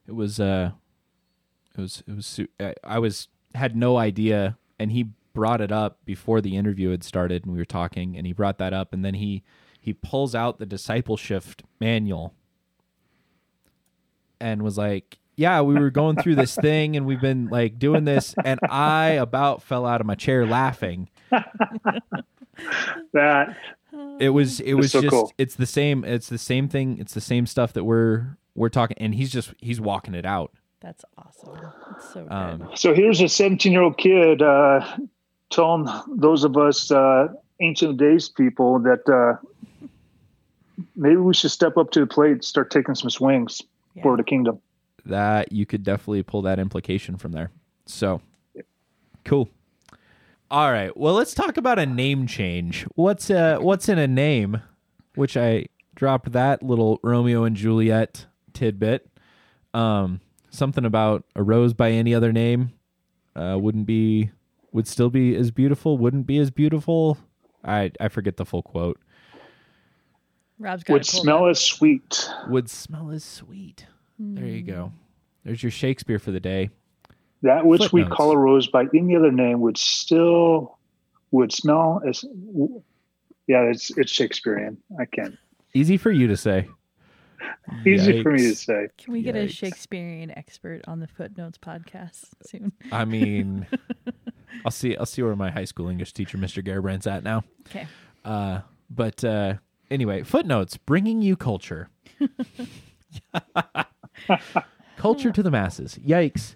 [0.08, 0.72] It was uh
[1.78, 6.00] it was it was I, I was had no idea and he brought it up
[6.06, 9.04] before the interview had started and we were talking and he brought that up and
[9.04, 9.44] then he
[9.80, 11.44] he pulls out the discipleship
[11.80, 12.34] manual
[14.40, 18.04] and was like yeah we were going through this thing and we've been like doing
[18.04, 21.08] this and i about fell out of my chair laughing
[23.14, 23.56] That
[24.20, 25.32] it was it was so just cool.
[25.38, 28.98] it's the same it's the same thing it's the same stuff that we're we're talking
[29.00, 31.58] and he's just he's walking it out That's awesome.
[31.96, 34.86] It's so um so here's a 17 year old kid uh,
[35.50, 37.30] telling those of us uh,
[37.62, 39.38] ancient days people that uh,
[40.96, 43.62] maybe we should step up to the plate, and start taking some swings
[43.96, 44.04] Yeah.
[44.04, 44.60] for the kingdom.
[45.06, 47.52] That you could definitely pull that implication from there.
[47.86, 48.22] So
[49.26, 49.50] cool.
[50.52, 50.96] All right.
[50.98, 52.86] Well, let's talk about a name change.
[52.96, 54.62] What's uh what's in a name?
[55.16, 59.08] Which I dropped that little Romeo and Juliet tidbit.
[59.74, 62.72] Um something about a rose by any other name
[63.36, 64.32] uh wouldn't be
[64.72, 67.18] would still be as beautiful, wouldn't be as beautiful.
[67.64, 69.00] I I forget the full quote.
[70.60, 72.30] Rob's got Would smell as sweet.
[72.48, 73.86] Would smell as sweet.
[74.20, 74.92] There you go.
[75.46, 76.70] There's your Shakespeare for the day.
[77.42, 80.78] That which we call a rose by any other name would still
[81.32, 82.26] would smell as
[83.48, 84.78] yeah, it's it's Shakespearean.
[85.00, 85.38] I can't.
[85.74, 86.68] Easy for you to say.
[87.86, 88.90] Easy for me to say.
[88.98, 92.74] Can we get a Shakespearean expert on the Footnotes podcast soon?
[92.92, 93.68] I mean,
[94.66, 94.98] I'll see.
[94.98, 96.64] I'll see where my high school English teacher, Mr.
[96.64, 97.44] Garibrand's at now.
[97.70, 97.88] Okay.
[98.26, 99.56] Uh, but uh,
[99.90, 101.90] anyway, footnotes bringing you culture,
[104.98, 106.00] culture to the masses.
[106.06, 106.56] Yikes!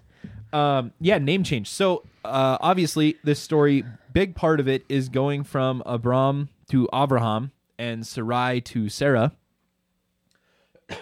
[0.52, 1.68] Um, yeah, name change.
[1.68, 7.50] So uh, obviously, this story, big part of it is going from Abram to Abraham
[7.78, 9.32] and Sarai to Sarah.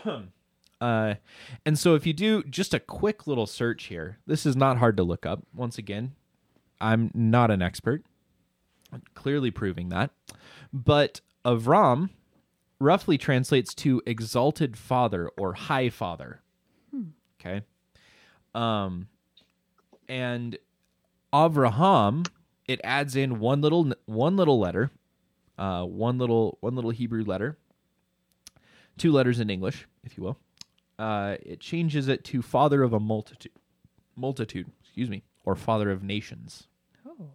[0.81, 1.15] Uh,
[1.65, 4.97] and so if you do just a quick little search here, this is not hard
[4.97, 5.41] to look up.
[5.55, 6.17] Once again,
[6.81, 8.03] I'm not an expert,
[9.15, 10.11] clearly proving that.
[10.73, 12.11] But Avram
[12.81, 16.43] roughly translates to exalted father or high father.
[17.45, 17.63] Okay.
[18.55, 19.09] Um,
[20.09, 20.59] and
[21.33, 22.27] Avraham,
[22.69, 24.91] it adds in one little one little letter,
[25.59, 27.59] uh, one little one little Hebrew letter,
[28.99, 30.39] two letters in English, if you will.
[30.99, 33.53] Uh, it changes it to father of a multitude,
[34.15, 36.69] multitude, excuse me, or father of nations,
[37.05, 37.31] Oh.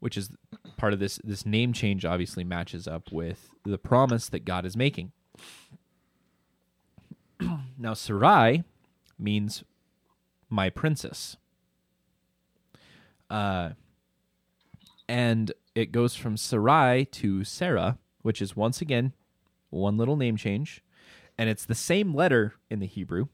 [0.00, 0.30] which is
[0.76, 1.20] part of this.
[1.22, 5.12] This name change obviously matches up with the promise that God is making.
[7.78, 8.64] Now, Sarai
[9.18, 9.64] means
[10.48, 11.36] my princess.
[13.28, 13.70] Uh,
[15.08, 19.12] and it goes from Sarai to Sarah, which is once again
[19.70, 20.82] one little name change,
[21.36, 23.26] and it's the same letter in the Hebrew.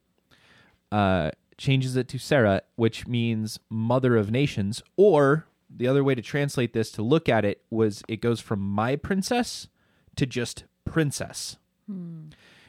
[0.90, 6.22] Uh, changes it to Sarah, which means mother of nations, or the other way to
[6.22, 9.68] translate this to look at it was it goes from my princess
[10.16, 11.56] to just princess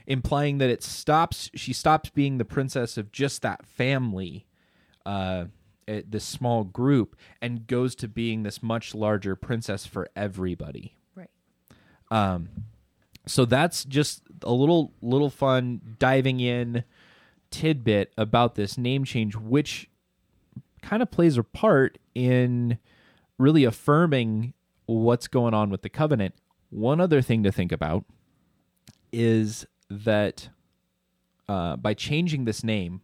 [0.08, 4.46] implying that it stops she stops being the princess of just that family
[5.06, 5.46] uh
[5.88, 11.30] eh, this small group and goes to being this much larger princess for everybody Right.
[12.12, 12.50] um
[13.26, 16.84] so that's just a little little fun diving in
[17.52, 19.90] tidbit about this name change which
[20.82, 22.78] kind of plays a part in
[23.38, 24.54] really affirming
[24.86, 26.36] what's going on with the covenant
[26.70, 28.04] One other thing to think about
[29.12, 30.50] is that
[31.48, 33.02] uh, by changing this name,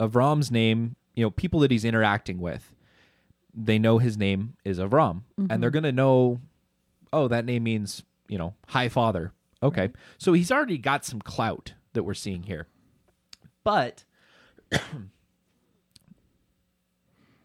[0.00, 2.74] Avram's name, you know, people that he's interacting with,
[3.54, 6.40] they know his name is Avram, and they're going to know,
[7.12, 9.32] oh, that name means, you know, high father.
[9.62, 9.90] Okay.
[10.18, 12.66] So he's already got some clout that we're seeing here.
[13.62, 14.04] But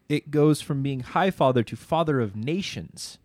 [0.08, 3.18] it goes from being high father to father of nations.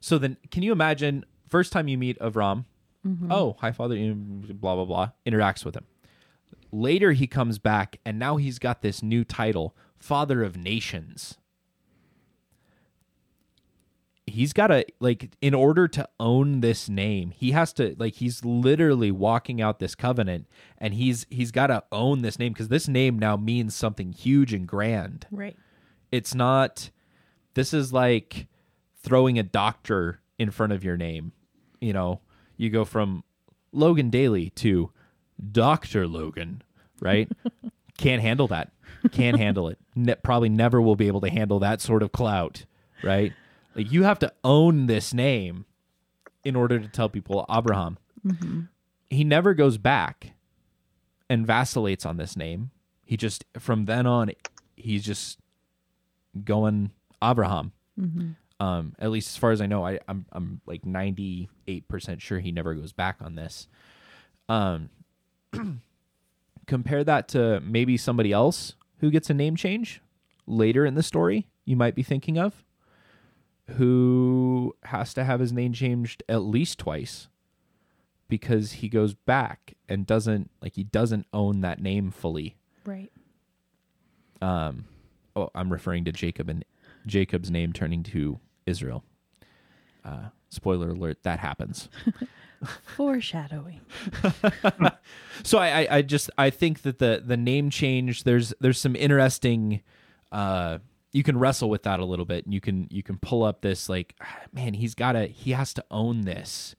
[0.00, 2.64] So then, can you imagine first time you meet Avram?
[3.06, 3.30] Mm-hmm.
[3.32, 5.10] Oh, high father, blah blah blah.
[5.26, 5.84] Interacts with him.
[6.72, 11.38] Later, he comes back, and now he's got this new title, father of nations.
[14.28, 18.44] He's got to like in order to own this name, he has to like he's
[18.44, 20.46] literally walking out this covenant,
[20.78, 24.52] and he's he's got to own this name because this name now means something huge
[24.52, 25.56] and grand Right.
[26.10, 26.90] it's not
[27.54, 28.48] this is like
[29.00, 31.30] throwing a doctor in front of your name
[31.80, 32.20] you know
[32.56, 33.24] you go from
[33.72, 34.90] logan daly to
[35.52, 36.62] dr logan
[37.00, 37.30] right?
[37.98, 38.72] Can't handle that.
[39.12, 39.78] Can't handle it.
[39.94, 42.64] Ne- probably never will be able to handle that sort of clout
[43.02, 43.32] right?
[43.74, 45.66] Like you have to own this name
[46.44, 47.98] in order to tell people abraham.
[48.26, 48.60] Mm-hmm.
[49.10, 50.32] He never goes back
[51.28, 52.70] and vacillates on this name.
[53.04, 54.30] He just from then on
[54.76, 55.38] he's just
[56.44, 56.90] going
[57.22, 57.72] Abraham.
[57.98, 58.30] Mm-hmm.
[58.58, 62.22] Um, at least as far as I know, I, I'm I'm like ninety eight percent
[62.22, 63.68] sure he never goes back on this.
[64.48, 64.88] Um,
[66.66, 70.00] compare that to maybe somebody else who gets a name change
[70.46, 71.48] later in the story.
[71.64, 72.64] You might be thinking of
[73.76, 77.28] who has to have his name changed at least twice
[78.28, 83.10] because he goes back and doesn't like he doesn't own that name fully Right.
[84.40, 84.84] um
[85.34, 86.64] oh i'm referring to jacob and
[87.06, 89.04] jacob's name turning to israel.
[90.04, 91.88] Uh spoiler alert that happens.
[92.96, 93.80] Foreshadowing.
[95.42, 98.96] so I, I i just i think that the the name change there's there's some
[98.96, 99.82] interesting
[100.32, 100.78] uh
[101.12, 103.60] you can wrestle with that a little bit and you can you can pull up
[103.62, 104.14] this like
[104.52, 106.74] man he's gotta he has to own this.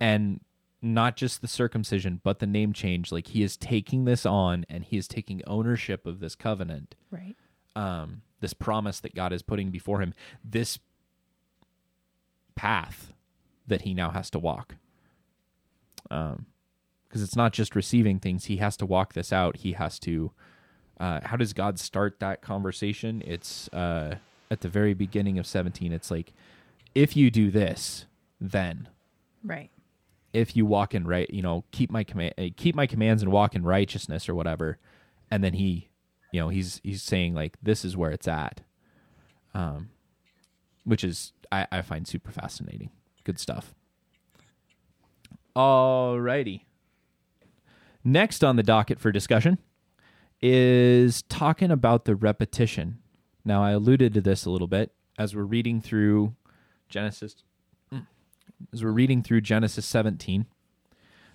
[0.00, 0.40] And
[0.82, 3.10] not just the circumcision but the name change.
[3.10, 7.36] Like he is taking this on and he is taking ownership of this covenant Right.
[7.74, 10.12] um, this promise that God is putting before him,
[10.44, 10.78] this
[12.56, 13.12] path
[13.68, 14.76] that he now has to walk.
[16.10, 16.46] Um,
[17.08, 19.58] because it's not just receiving things; he has to walk this out.
[19.58, 20.32] He has to.
[20.98, 23.22] Uh, how does God start that conversation?
[23.24, 24.16] It's uh,
[24.50, 25.92] at the very beginning of seventeen.
[25.92, 26.32] It's like,
[26.94, 28.06] if you do this,
[28.40, 28.88] then
[29.44, 29.70] Right.
[30.32, 33.54] if you walk in right, you know, keep my command, keep my commands and walk
[33.54, 34.78] in righteousness or whatever.
[35.30, 35.88] And then he,
[36.32, 38.62] you know, he's he's saying like this is where it's at,
[39.54, 39.90] um,
[40.84, 42.90] which is I, I find super fascinating.
[43.24, 43.74] Good stuff.
[45.54, 46.62] Alrighty.
[48.04, 49.58] Next on the docket for discussion
[50.40, 52.98] is talking about the repetition.
[53.44, 56.34] Now I alluded to this a little bit as we're reading through
[56.88, 57.36] Genesis
[58.72, 60.46] as we're reading through Genesis 17,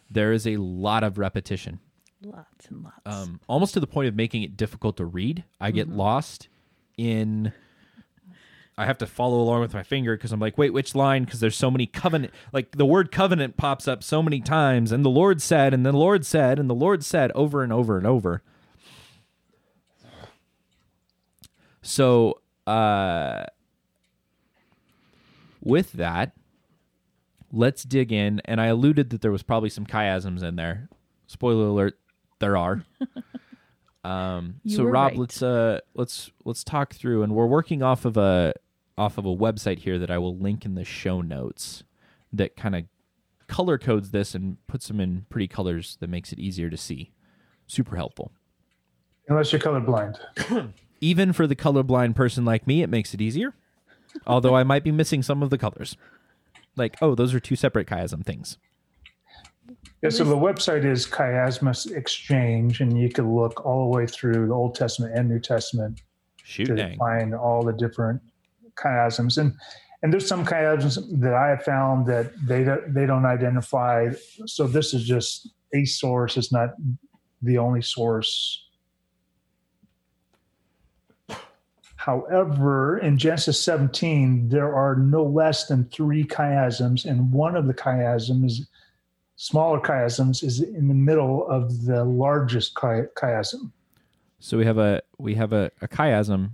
[0.09, 1.79] there is a lot of repetition,
[2.23, 2.95] Lots and lots.
[3.05, 5.43] um, almost to the point of making it difficult to read.
[5.59, 6.49] I get lost
[6.97, 7.53] in.
[8.77, 11.25] I have to follow along with my finger because I'm like, wait, which line?
[11.25, 15.03] Because there's so many covenant, like the word covenant pops up so many times, and
[15.03, 18.07] the Lord said, and the Lord said, and the Lord said over and over and
[18.07, 18.41] over.
[21.81, 23.45] So, uh,
[25.61, 26.33] with that,
[27.51, 28.41] let's dig in.
[28.45, 30.89] And I alluded that there was probably some chiasms in there.
[31.27, 31.99] Spoiler alert:
[32.39, 32.83] there are.
[34.03, 35.17] um, You so Rob, right.
[35.17, 38.53] let's uh, let's let's talk through, and we're working off of a
[38.97, 41.83] off of a website here that I will link in the show notes
[42.33, 42.83] that kind of
[43.47, 47.11] color codes this and puts them in pretty colors that makes it easier to see.
[47.67, 48.31] Super helpful.
[49.27, 50.17] Unless you're colorblind.
[51.01, 53.53] Even for the colorblind person like me, it makes it easier.
[54.27, 55.95] Although I might be missing some of the colors.
[56.75, 58.57] Like, oh, those are two separate chiasm things.
[60.01, 64.47] Yeah, so the website is Chiasmus Exchange, and you can look all the way through
[64.47, 66.01] the Old Testament and New Testament
[66.43, 66.97] Shoot to dang.
[66.97, 68.21] find all the different
[68.75, 69.37] chiasms.
[69.37, 69.53] And
[70.03, 74.09] and there's some chiasms that I have found that they don't, they don't identify.
[74.47, 76.37] So this is just a source.
[76.37, 76.71] It's not
[77.41, 78.67] the only source.
[81.97, 87.75] However, in Genesis 17, there are no less than three chiasms, and one of the
[87.75, 88.61] chiasms,
[89.41, 93.71] smaller chiasms, is in the middle of the largest chi- chiasm.
[94.39, 96.51] So we have a we have a, a chiasm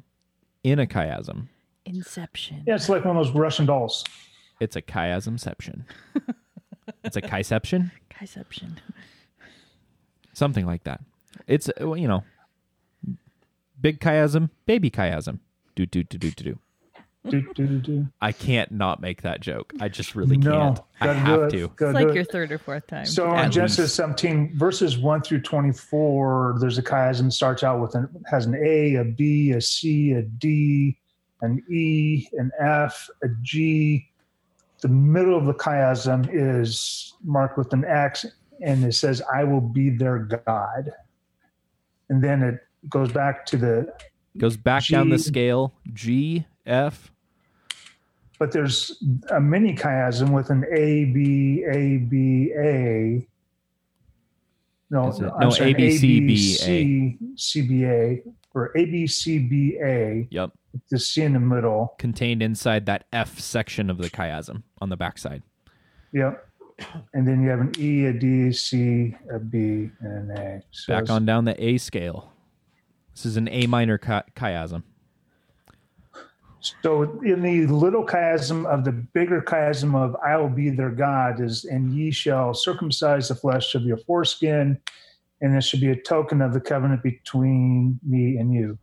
[0.63, 1.47] in a chiasm.
[1.85, 2.63] Inception.
[2.65, 4.05] Yeah, it's like one of those Russian dolls.
[4.59, 5.81] It's a chiasmception.
[7.03, 8.79] it's a chiception, Chiception.
[10.33, 11.01] something like that.
[11.45, 12.23] It's uh, you know,
[13.79, 15.39] big chiasm, baby chiasm.
[15.75, 16.59] Do do do do do do.
[17.29, 18.07] Do, do, do, do.
[18.21, 19.73] I can't not make that joke.
[19.79, 20.79] I just really no, can't.
[21.01, 21.49] I have it.
[21.51, 21.67] to.
[21.75, 22.15] Gotta It's do like it.
[22.15, 23.05] your third or fourth time.
[23.05, 27.95] So At in Genesis 17, verses 1 through 24, there's a chiasm starts out with
[27.95, 30.97] an has an A, a B, a C, a D,
[31.41, 34.09] an E, an F, a G.
[34.81, 38.25] The middle of the chiasm is marked with an X,
[38.61, 40.91] and it says, I will be their God.
[42.09, 42.59] And then it
[42.89, 43.93] goes back to the,
[44.37, 45.73] Goes back down the scale.
[45.93, 47.11] G F.
[48.39, 53.27] but there's a mini chiasm with an A, B, A, B, A.
[54.89, 55.21] No, it?
[55.21, 56.37] I'm No, sorry, A, B, C, B, A.
[56.55, 58.23] C, C, B, A,
[58.53, 60.51] or A, B, C, B, A, Yep.
[60.89, 61.95] the C in the middle.
[61.99, 65.43] Contained inside that F section of the chiasm on the backside.
[66.13, 66.43] Yep.
[67.13, 70.61] And then you have an E, a D, C, a B, and an A.
[70.71, 72.31] So Back on down the A scale.
[73.15, 74.83] This is an A minor chi- chiasm.
[76.59, 81.39] So in the little chiasm of the bigger chiasm of I will be their God
[81.39, 84.79] is and ye shall circumcise the flesh of your foreskin,
[85.41, 88.77] and it should be a token of the covenant between me and you.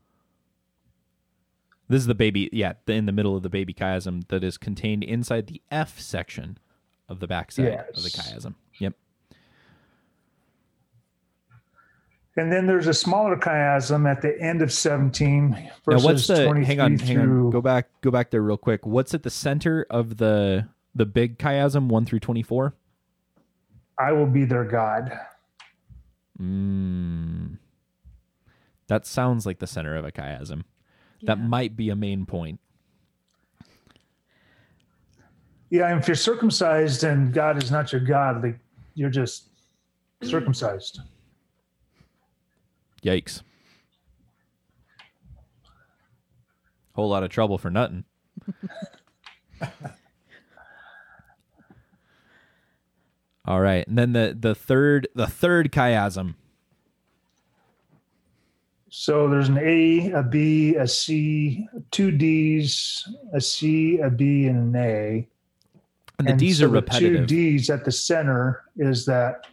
[1.88, 5.04] This is the baby, yeah, in the middle of the baby chiasm that is contained
[5.04, 6.58] inside the F section
[7.08, 8.16] of the backside of the Yes.
[8.16, 8.54] chiasm.
[8.78, 8.94] Yep.
[12.36, 15.50] And then there's a smaller chiasm at the end of 17.
[15.50, 16.44] Now, Verses what's the?
[16.44, 17.50] 23 Hang on, hang on.
[17.50, 18.84] Go back, go back there real quick.
[18.84, 22.74] What's at the center of the the big chiasm, one through twenty four?
[23.98, 25.16] I will be their God.
[26.40, 27.58] Mm.
[28.88, 30.62] That sounds like the center of a chiasm.
[31.22, 32.60] That might be a main point.
[35.70, 38.58] Yeah, and if you're circumcised and God is not your God, like
[38.94, 39.48] you're just
[40.22, 41.00] circumcised.
[43.04, 43.42] Yikes.
[46.94, 48.04] Whole lot of trouble for nothing.
[53.46, 56.36] All right, and then the the third the third chiasm.
[58.88, 64.74] So there's an A, a B, a C, two D's, a C, a B, and
[64.74, 65.28] an A.
[66.20, 67.26] And the D's so are the repetitive.
[67.26, 69.48] two D's at the center is that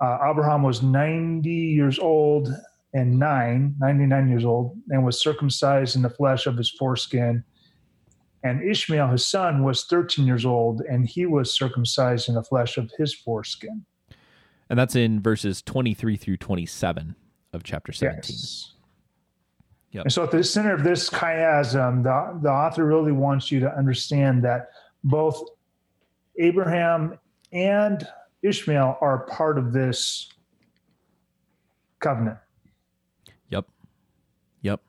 [0.00, 2.48] uh, Abraham was 90 years old
[2.94, 7.44] and nine, 99 years old, and was circumcised in the flesh of his foreskin.
[8.42, 12.78] And Ishmael, his son, was 13 years old, and he was circumcised in the flesh
[12.78, 13.84] of his foreskin.
[14.70, 17.16] And that's in verses 23 through 27
[17.52, 18.20] of chapter 17.
[18.22, 18.74] Yes.
[19.90, 20.04] Yep.
[20.04, 23.74] And so at the center of this chiasm, the, the author really wants you to
[23.74, 24.68] understand that
[25.02, 25.42] both
[26.38, 27.18] Abraham
[27.52, 28.06] and
[28.42, 30.28] Ishmael are part of this
[32.00, 32.38] covenant.
[33.50, 33.66] Yep.
[34.62, 34.80] Yep.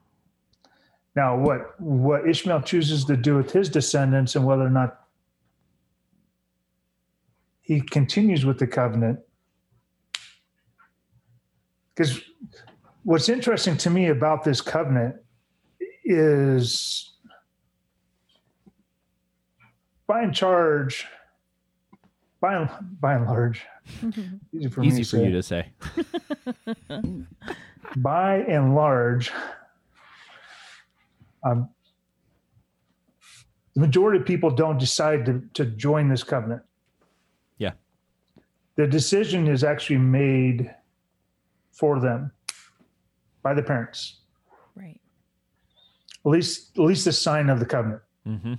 [1.16, 5.00] Now, what what Ishmael chooses to do with his descendants and whether or not
[7.62, 9.20] he continues with the covenant.
[11.93, 12.22] Because
[13.04, 15.16] what's interesting to me about this covenant
[16.04, 17.14] is
[20.08, 21.06] by and charge,
[22.42, 22.70] by and,
[23.02, 23.66] by and large,
[24.54, 25.68] easy for me Easy to for say you to say.
[27.98, 29.32] by and large,
[31.44, 31.70] um,
[33.74, 36.62] the majority of people don't decide to, to join this covenant.
[37.58, 37.72] Yeah.
[38.76, 40.74] The decision is actually made
[41.72, 42.32] for them
[43.42, 44.18] by the parents.
[44.76, 45.00] Right.
[46.26, 48.02] At least, at least the sign of the covenant.
[48.26, 48.54] hmm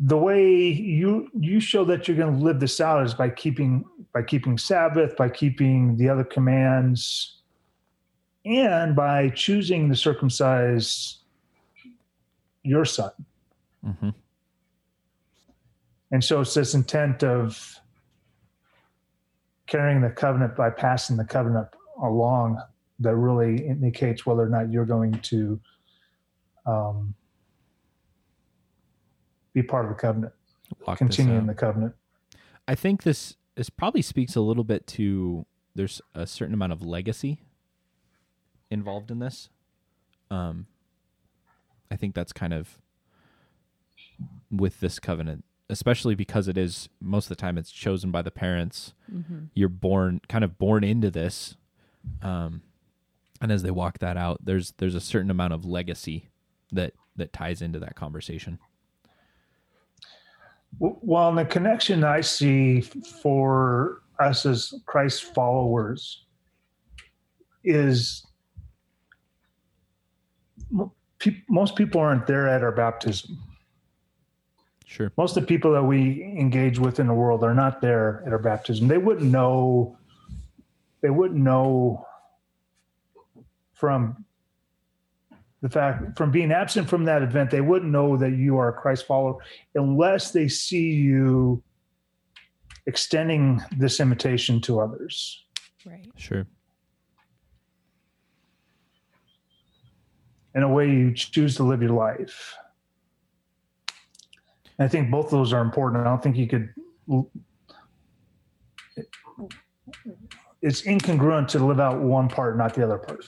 [0.00, 3.84] the way you you show that you're going to live this out is by keeping
[4.14, 7.42] by keeping sabbath by keeping the other commands
[8.46, 11.18] and by choosing to circumcise
[12.62, 13.10] your son
[13.86, 14.08] mm-hmm.
[16.10, 17.78] and so it's this intent of
[19.66, 21.68] carrying the covenant by passing the covenant
[22.02, 22.58] along
[22.98, 25.60] that really indicates whether or not you're going to
[26.64, 27.14] um,
[29.52, 30.32] be part of the covenant
[30.86, 31.94] Walk this continue in the covenant
[32.70, 35.44] I think this this probably speaks a little bit to
[35.74, 37.40] there's a certain amount of legacy
[38.70, 39.48] involved in this.
[40.30, 40.66] Um,
[41.90, 42.78] I think that's kind of
[44.50, 48.30] with this covenant, especially because it is most of the time it's chosen by the
[48.30, 48.94] parents.
[49.54, 51.56] You're born kind of born into this,
[52.22, 52.62] um,
[53.40, 56.28] and as they walk that out, there's there's a certain amount of legacy
[56.70, 58.60] that that ties into that conversation.
[60.78, 66.24] Well, the connection I see for us as Christ followers
[67.64, 68.26] is
[71.48, 73.38] most people aren't there at our baptism.
[74.86, 75.12] Sure.
[75.16, 78.32] Most of the people that we engage with in the world are not there at
[78.32, 78.88] our baptism.
[78.88, 79.96] They wouldn't know.
[81.00, 82.06] They wouldn't know
[83.72, 84.24] from
[85.62, 87.50] the fact from being absent from that event.
[87.50, 89.36] They wouldn't know that you are a Christ follower
[89.74, 91.62] unless they see you
[92.86, 95.44] extending this invitation to others.
[95.84, 96.10] Right.
[96.16, 96.46] Sure.
[100.54, 102.54] In a way, you choose to live your life.
[104.78, 106.00] I think both of those are important.
[106.00, 106.70] I don't think you could.
[110.62, 113.26] It's incongruent to live out one part, not the other part.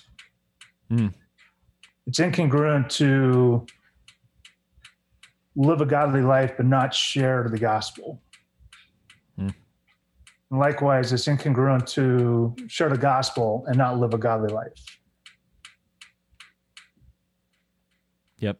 [0.90, 1.14] Mm.
[2.06, 3.66] It's incongruent to
[5.54, 8.20] live a godly life but not share the gospel.
[9.38, 9.54] Mm.
[10.50, 14.98] And likewise, it's incongruent to share the gospel and not live a godly life.
[18.38, 18.58] Yep.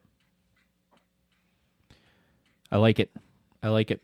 [2.70, 3.11] I like it.
[3.62, 4.03] I like it.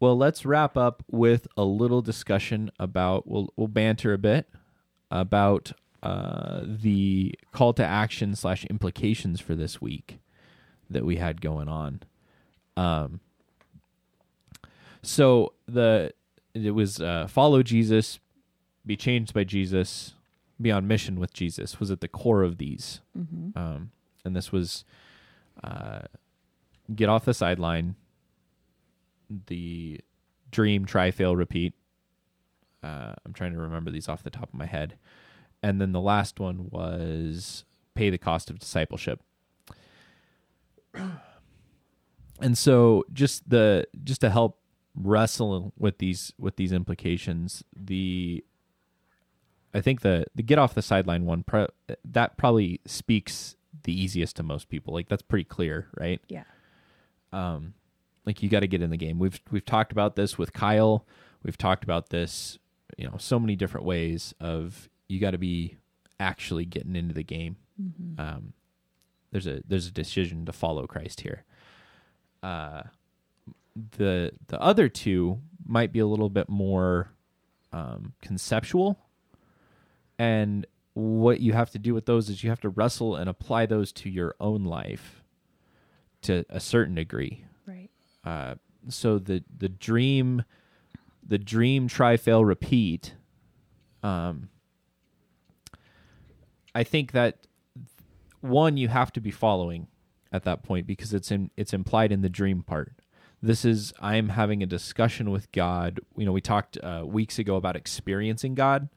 [0.00, 4.48] Well, let's wrap up with a little discussion about we'll we'll banter a bit
[5.10, 5.72] about
[6.02, 10.18] uh, the call to action slash implications for this week
[10.88, 12.00] that we had going on.
[12.76, 13.20] Um,
[15.02, 16.12] so the
[16.54, 18.18] it was uh, follow Jesus,
[18.84, 20.14] be changed by Jesus,
[20.60, 23.56] be on mission with Jesus was at the core of these, Mm-hmm.
[23.58, 23.90] um,
[24.24, 24.84] and this was
[25.62, 26.00] uh,
[26.94, 27.94] get off the sideline,
[29.46, 30.00] the
[30.50, 31.74] dream, try, fail, repeat.
[32.82, 34.94] Uh, I'm trying to remember these off the top of my head,
[35.62, 39.20] and then the last one was pay the cost of discipleship.
[42.42, 44.58] And so, just the just to help
[44.94, 48.42] wrestle with these with these implications, the
[49.74, 51.66] I think the the get off the sideline one pro,
[52.04, 54.94] that probably speaks the easiest to most people.
[54.94, 56.20] Like that's pretty clear, right?
[56.28, 56.44] Yeah.
[57.32, 57.74] Um,
[58.26, 59.18] like you got to get in the game.
[59.18, 61.06] We've we've talked about this with Kyle.
[61.42, 62.58] We've talked about this,
[62.96, 65.76] you know, so many different ways of you got to be
[66.20, 67.56] actually getting into the game.
[67.80, 68.20] Mm-hmm.
[68.20, 68.52] Um,
[69.32, 71.44] there's a there's a decision to follow Christ here.
[72.42, 72.82] Uh,
[73.96, 77.10] the the other two might be a little bit more
[77.72, 78.98] um, conceptual,
[80.18, 83.66] and what you have to do with those is you have to wrestle and apply
[83.66, 85.22] those to your own life
[86.22, 87.44] to a certain degree.
[87.66, 87.90] Right.
[88.24, 88.54] Uh,
[88.88, 90.44] so the the dream,
[91.26, 93.14] the dream try fail repeat.
[94.02, 94.48] Um,
[96.74, 97.46] I think that
[98.40, 99.88] one you have to be following
[100.32, 102.92] at that point because it's in it's implied in the dream part.
[103.42, 106.00] This is I'm having a discussion with God.
[106.16, 108.88] You know, we talked uh, weeks ago about experiencing God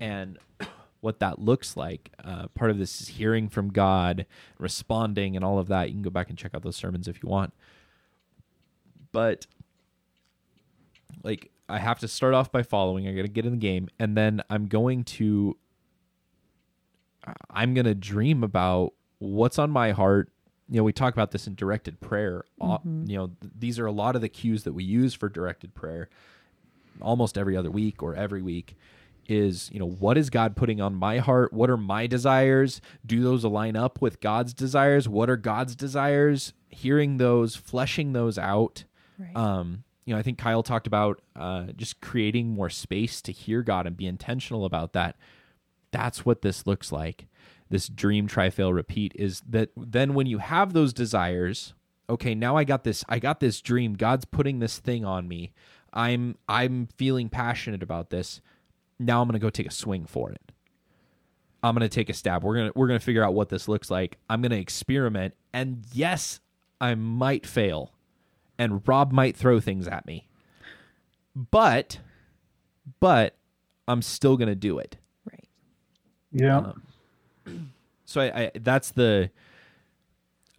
[0.00, 0.38] and
[1.00, 2.10] what that looks like.
[2.22, 4.26] Uh, part of this is hearing from God,
[4.58, 5.88] responding, and all of that.
[5.88, 7.54] You can go back and check out those sermons if you want.
[9.12, 9.46] But
[11.22, 13.08] like, I have to start off by following.
[13.08, 15.56] I got to get in the game, and then I'm going to
[17.50, 20.30] I'm going to dream about what's on my heart.
[20.68, 22.44] You know, we talk about this in directed prayer.
[22.60, 25.28] Uh, You know, th- these are a lot of the cues that we use for
[25.28, 26.08] directed prayer
[27.00, 28.76] almost every other week or every week
[29.28, 31.52] is, you know, what is God putting on my heart?
[31.52, 32.80] What are my desires?
[33.04, 35.08] Do those align up with God's desires?
[35.08, 36.52] What are God's desires?
[36.68, 38.84] Hearing those, fleshing those out.
[39.18, 39.36] Right.
[39.36, 43.62] Um, you know, I think Kyle talked about uh, just creating more space to hear
[43.62, 45.16] God and be intentional about that.
[45.96, 47.26] That's what this looks like.
[47.70, 51.74] This dream, try, fail, repeat is that then when you have those desires,
[52.10, 53.94] okay, now I got this, I got this dream.
[53.94, 55.52] God's putting this thing on me.
[55.92, 58.40] I'm I'm feeling passionate about this.
[58.98, 60.52] Now I'm gonna go take a swing for it.
[61.62, 62.44] I'm gonna take a stab.
[62.44, 64.18] We're gonna we're gonna figure out what this looks like.
[64.28, 66.40] I'm gonna experiment, and yes,
[66.80, 67.92] I might fail
[68.58, 70.28] and Rob might throw things at me.
[71.34, 71.98] But
[73.00, 73.36] but
[73.88, 74.96] I'm still going to do it.
[76.40, 76.64] Right.
[76.64, 76.72] Yeah.
[78.04, 79.30] So I, I that's the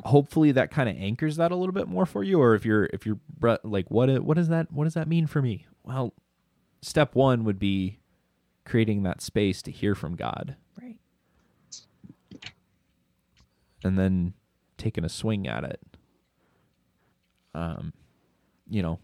[0.06, 2.86] hopefully that kind of anchors that a little bit more for you or if you're
[2.94, 3.20] if you're
[3.64, 5.66] like what what does that what does that mean for me?
[5.84, 6.14] Well,
[6.82, 8.00] step 1 would be
[8.66, 10.98] creating that space to hear from God Right.
[13.84, 14.34] and then
[14.78, 15.80] taking a swing at it.
[17.54, 17.94] Um,
[18.70, 19.00] you know,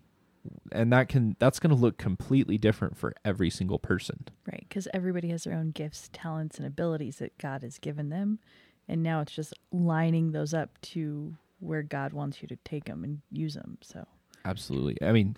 [0.71, 4.25] and that can that's going to look completely different for every single person.
[4.51, 4.65] Right.
[4.67, 8.39] Because everybody has their own gifts, talents, and abilities that God has given them.
[8.87, 13.03] And now it's just lining those up to where God wants you to take them
[13.03, 13.77] and use them.
[13.81, 14.05] So
[14.45, 14.97] Absolutely.
[15.01, 15.37] I mean,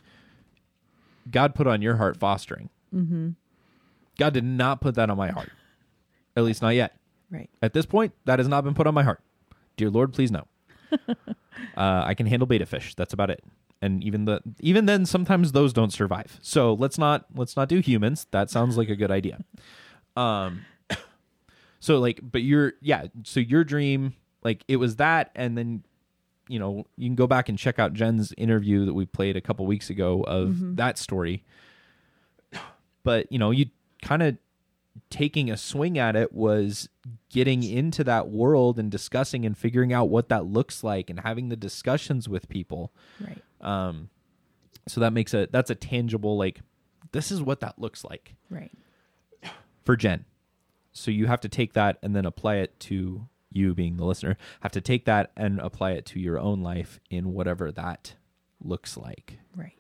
[1.29, 2.69] God put on your heart fostering.
[2.93, 3.29] Mm-hmm.
[4.17, 5.51] God did not put that on my heart.
[6.35, 6.97] At least not yet.
[7.29, 9.21] right, At this point, that has not been put on my heart.
[9.77, 10.47] Dear Lord, please no.
[11.07, 11.15] uh,
[11.75, 12.95] I can handle betta fish.
[12.95, 13.43] That's about it.
[13.81, 16.39] And even the even then, sometimes those don't survive.
[16.41, 18.27] So let's not let's not do humans.
[18.31, 19.39] That sounds like a good idea.
[20.15, 20.65] Um.
[21.81, 23.07] So like, but your yeah.
[23.25, 25.83] So your dream, like it was that, and then
[26.47, 29.41] you know you can go back and check out Jen's interview that we played a
[29.41, 31.43] couple weeks ago of that story.
[33.03, 33.67] But you know, you
[34.01, 34.35] kind of
[35.09, 36.89] taking a swing at it was
[37.29, 41.49] getting into that world and discussing and figuring out what that looks like and having
[41.49, 42.93] the discussions with people.
[43.19, 44.09] right, Um,
[44.87, 46.61] so that makes a that's a tangible like
[47.11, 48.71] this is what that looks like right,
[49.83, 50.25] for Jen.
[50.91, 54.37] So you have to take that and then apply it to you being the listener.
[54.61, 58.15] Have to take that and apply it to your own life in whatever that
[58.61, 59.39] looks like.
[59.55, 59.73] right.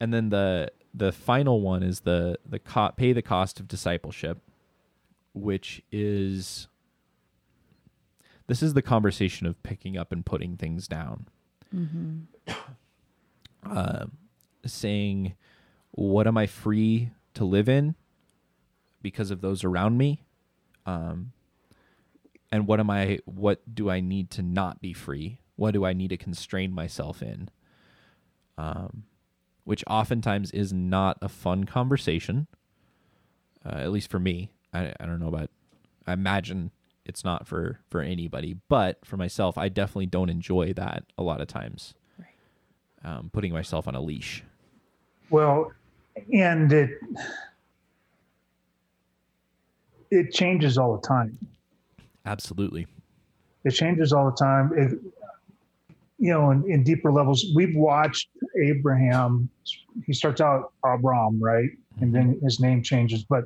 [0.00, 4.38] and then the the final one is the the co- pay the cost of discipleship
[5.34, 6.68] which is
[8.46, 11.26] this is the conversation of picking up and putting things down.
[13.64, 14.06] Uh,
[14.66, 15.34] saying
[15.92, 17.94] what am i free to live in
[19.00, 20.22] because of those around me?
[20.84, 21.32] Um,
[22.50, 25.38] and what am i what do i need to not be free?
[25.56, 27.48] What do i need to constrain myself in?
[28.58, 29.04] Um,
[29.64, 32.46] which oftentimes is not a fun conversation.
[33.64, 35.50] Uh, at least for me, I, I don't know about.
[36.06, 36.72] I imagine
[37.04, 41.40] it's not for for anybody, but for myself, I definitely don't enjoy that a lot
[41.40, 41.94] of times.
[42.18, 42.28] Right.
[43.04, 44.42] Um, putting myself on a leash.
[45.30, 45.72] Well,
[46.32, 46.98] and it
[50.10, 51.38] it changes all the time.
[52.26, 52.86] Absolutely.
[53.64, 54.72] It changes all the time.
[54.76, 54.98] It,
[56.22, 58.28] you know, in, in deeper levels, we've watched
[58.62, 59.48] Abraham.
[60.06, 61.70] He starts out Abram, right,
[62.00, 63.42] and then his name changes, but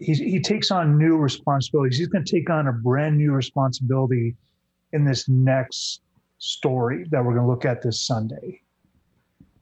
[0.00, 1.96] he he takes on new responsibilities.
[1.96, 4.34] He's going to take on a brand new responsibility
[4.92, 6.00] in this next
[6.38, 8.60] story that we're going to look at this Sunday.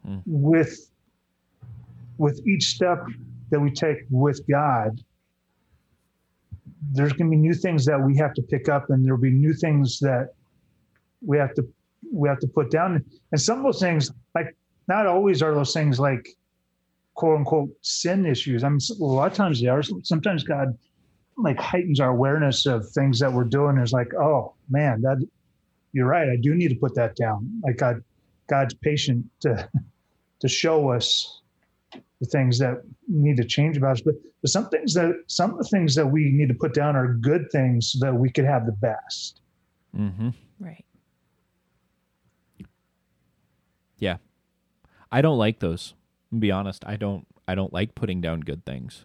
[0.02, 0.20] Hmm.
[0.24, 0.90] With
[2.16, 3.04] with each step
[3.50, 4.98] that we take with God,
[6.90, 9.30] there's going to be new things that we have to pick up, and there'll be
[9.30, 10.30] new things that
[11.24, 11.66] we have to
[12.12, 13.04] we have to put down.
[13.32, 14.56] And some of those things, like
[14.88, 16.28] not always are those things like
[17.14, 18.64] quote unquote sin issues.
[18.64, 19.82] I mean, a lot of times they are.
[20.02, 20.76] Sometimes God
[21.36, 23.78] like heightens our awareness of things that we're doing.
[23.78, 25.26] Is like, oh man, that
[25.92, 26.28] you're right.
[26.28, 27.60] I do need to put that down.
[27.62, 28.02] Like God,
[28.48, 29.68] God's patient to
[30.40, 31.40] to show us
[32.20, 34.00] the things that need to change about us.
[34.00, 36.96] But, but some things that some of the things that we need to put down
[36.96, 39.40] are good things so that we could have the best.
[39.96, 40.30] Mm-hmm.
[44.00, 44.16] Yeah.
[45.12, 45.94] I don't like those.
[46.32, 47.26] To be honest, I don't.
[47.46, 49.04] I don't like putting down good things.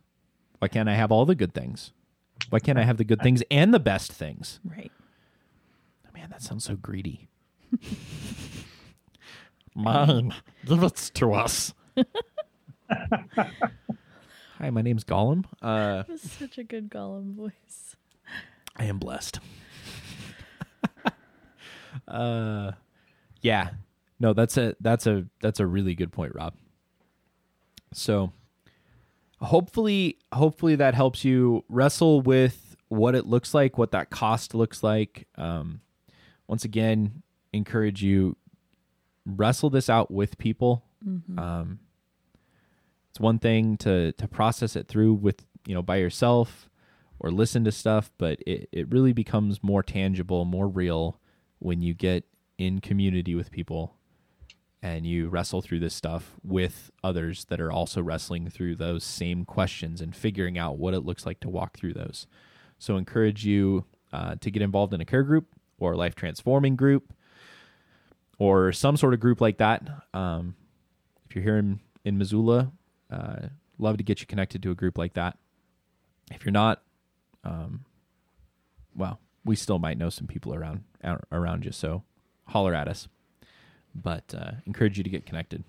[0.59, 1.91] Why can't I have all the good things?
[2.49, 4.59] Why can't I have the good things and the best things?
[4.63, 4.91] Right.
[6.13, 7.27] Man, that sounds so greedy.
[9.75, 10.33] Mine,
[10.65, 11.73] give it to us.
[14.57, 15.45] Hi, my name's Gollum.
[15.61, 17.97] Uh, That was such a good Gollum voice.
[18.77, 19.39] I am blessed.
[22.07, 22.71] uh,
[23.41, 23.71] yeah,
[24.19, 26.53] no, that's a that's a that's a really good point, Rob.
[27.93, 28.31] So,
[29.41, 34.83] hopefully, hopefully that helps you wrestle with what it looks like, what that cost looks
[34.83, 35.27] like.
[35.35, 35.81] Um,
[36.47, 38.37] once again, encourage you
[39.25, 40.83] wrestle this out with people.
[41.39, 41.79] Um,
[43.09, 46.69] it's one thing to to process it through with you know by yourself
[47.19, 51.19] or listen to stuff, but it, it really becomes more tangible, more real
[51.59, 52.25] when you get
[52.57, 53.95] in community with people
[54.85, 59.43] and you wrestle through this stuff with others that are also wrestling through those same
[59.43, 62.27] questions and figuring out what it looks like to walk through those.
[62.77, 65.47] So, encourage you uh, to get involved in a care group
[65.79, 67.15] or life transforming group
[68.37, 69.81] or some sort of group like that.
[70.13, 70.53] Um,
[71.27, 72.71] if you're here in, in Missoula,
[73.09, 73.47] uh,
[73.79, 75.35] love to get you connected to a group like that.
[76.31, 76.83] If you're not,
[77.43, 77.85] um,
[78.95, 80.83] well, we still might know some people around
[81.31, 82.03] around you, so
[82.49, 83.07] holler at us.
[83.95, 85.63] But uh, encourage you to get connected.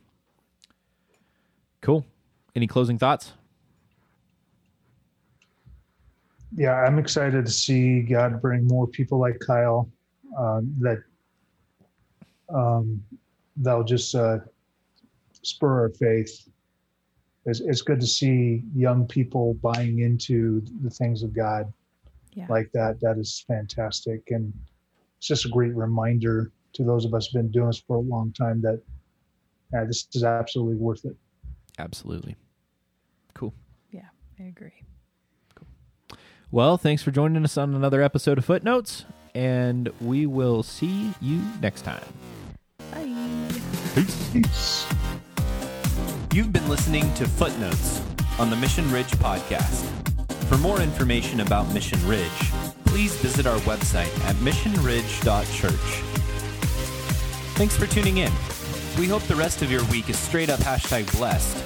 [1.80, 2.04] Cool.
[2.54, 3.32] Any closing thoughts?
[6.54, 9.90] yeah, I'm excited to see God bring more people like Kyle
[10.38, 11.02] uh, that
[12.48, 13.02] um,
[13.56, 14.38] that'll just uh,
[15.42, 16.48] spur our faith.
[17.44, 21.70] It's, it's good to see young people buying into the things of God
[22.32, 22.46] Yeah.
[22.48, 23.00] like that.
[23.00, 24.52] That is fantastic, and
[25.18, 28.00] it's just a great reminder to those of us who've been doing this for a
[28.00, 28.80] long time that
[29.72, 31.16] yeah, this is absolutely worth it.
[31.78, 32.36] Absolutely.
[33.34, 33.52] Cool.
[33.90, 34.08] Yeah,
[34.38, 34.82] I agree.
[36.50, 39.04] Well, thanks for joining us on another episode of Footnotes,
[39.34, 42.04] and we will see you next time.
[42.92, 43.50] Bye.
[44.32, 44.86] Peace.
[46.32, 48.00] You've been listening to Footnotes
[48.38, 49.84] on the Mission Ridge podcast.
[50.44, 52.52] For more information about Mission Ridge,
[52.84, 56.15] please visit our website at missionridge.church.
[57.56, 58.32] Thanks for tuning in.
[58.98, 61.56] We hope the rest of your week is straight up hashtag blessed,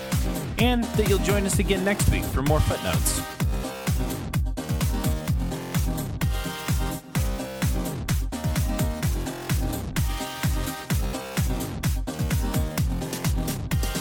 [0.58, 3.20] and that you'll join us again next week for more footnotes.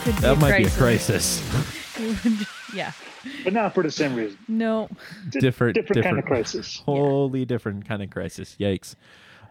[0.03, 1.41] Could be That a might be a crisis.
[1.49, 2.47] crisis.
[2.73, 2.91] yeah.
[3.43, 4.37] But not for the same reason.
[4.47, 4.89] No.
[5.29, 6.81] Di- different, different kind of crisis.
[6.85, 8.55] Wholly different kind of crisis.
[8.59, 8.95] Yikes.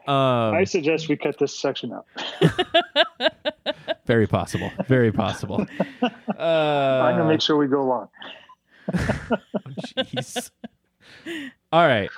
[0.08, 2.06] Um, I suggest we cut this section out.
[4.06, 4.70] very possible.
[4.86, 5.66] Very possible.
[6.02, 8.08] I'm Uh, gonna make sure we go long.
[9.98, 10.50] Jeez.
[11.72, 12.08] All right,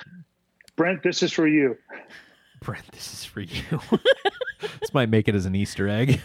[0.77, 1.77] Brent, this is for you.
[2.61, 2.89] Brent.
[2.93, 3.61] This is for you.
[4.79, 6.21] this might make it as an Easter egg.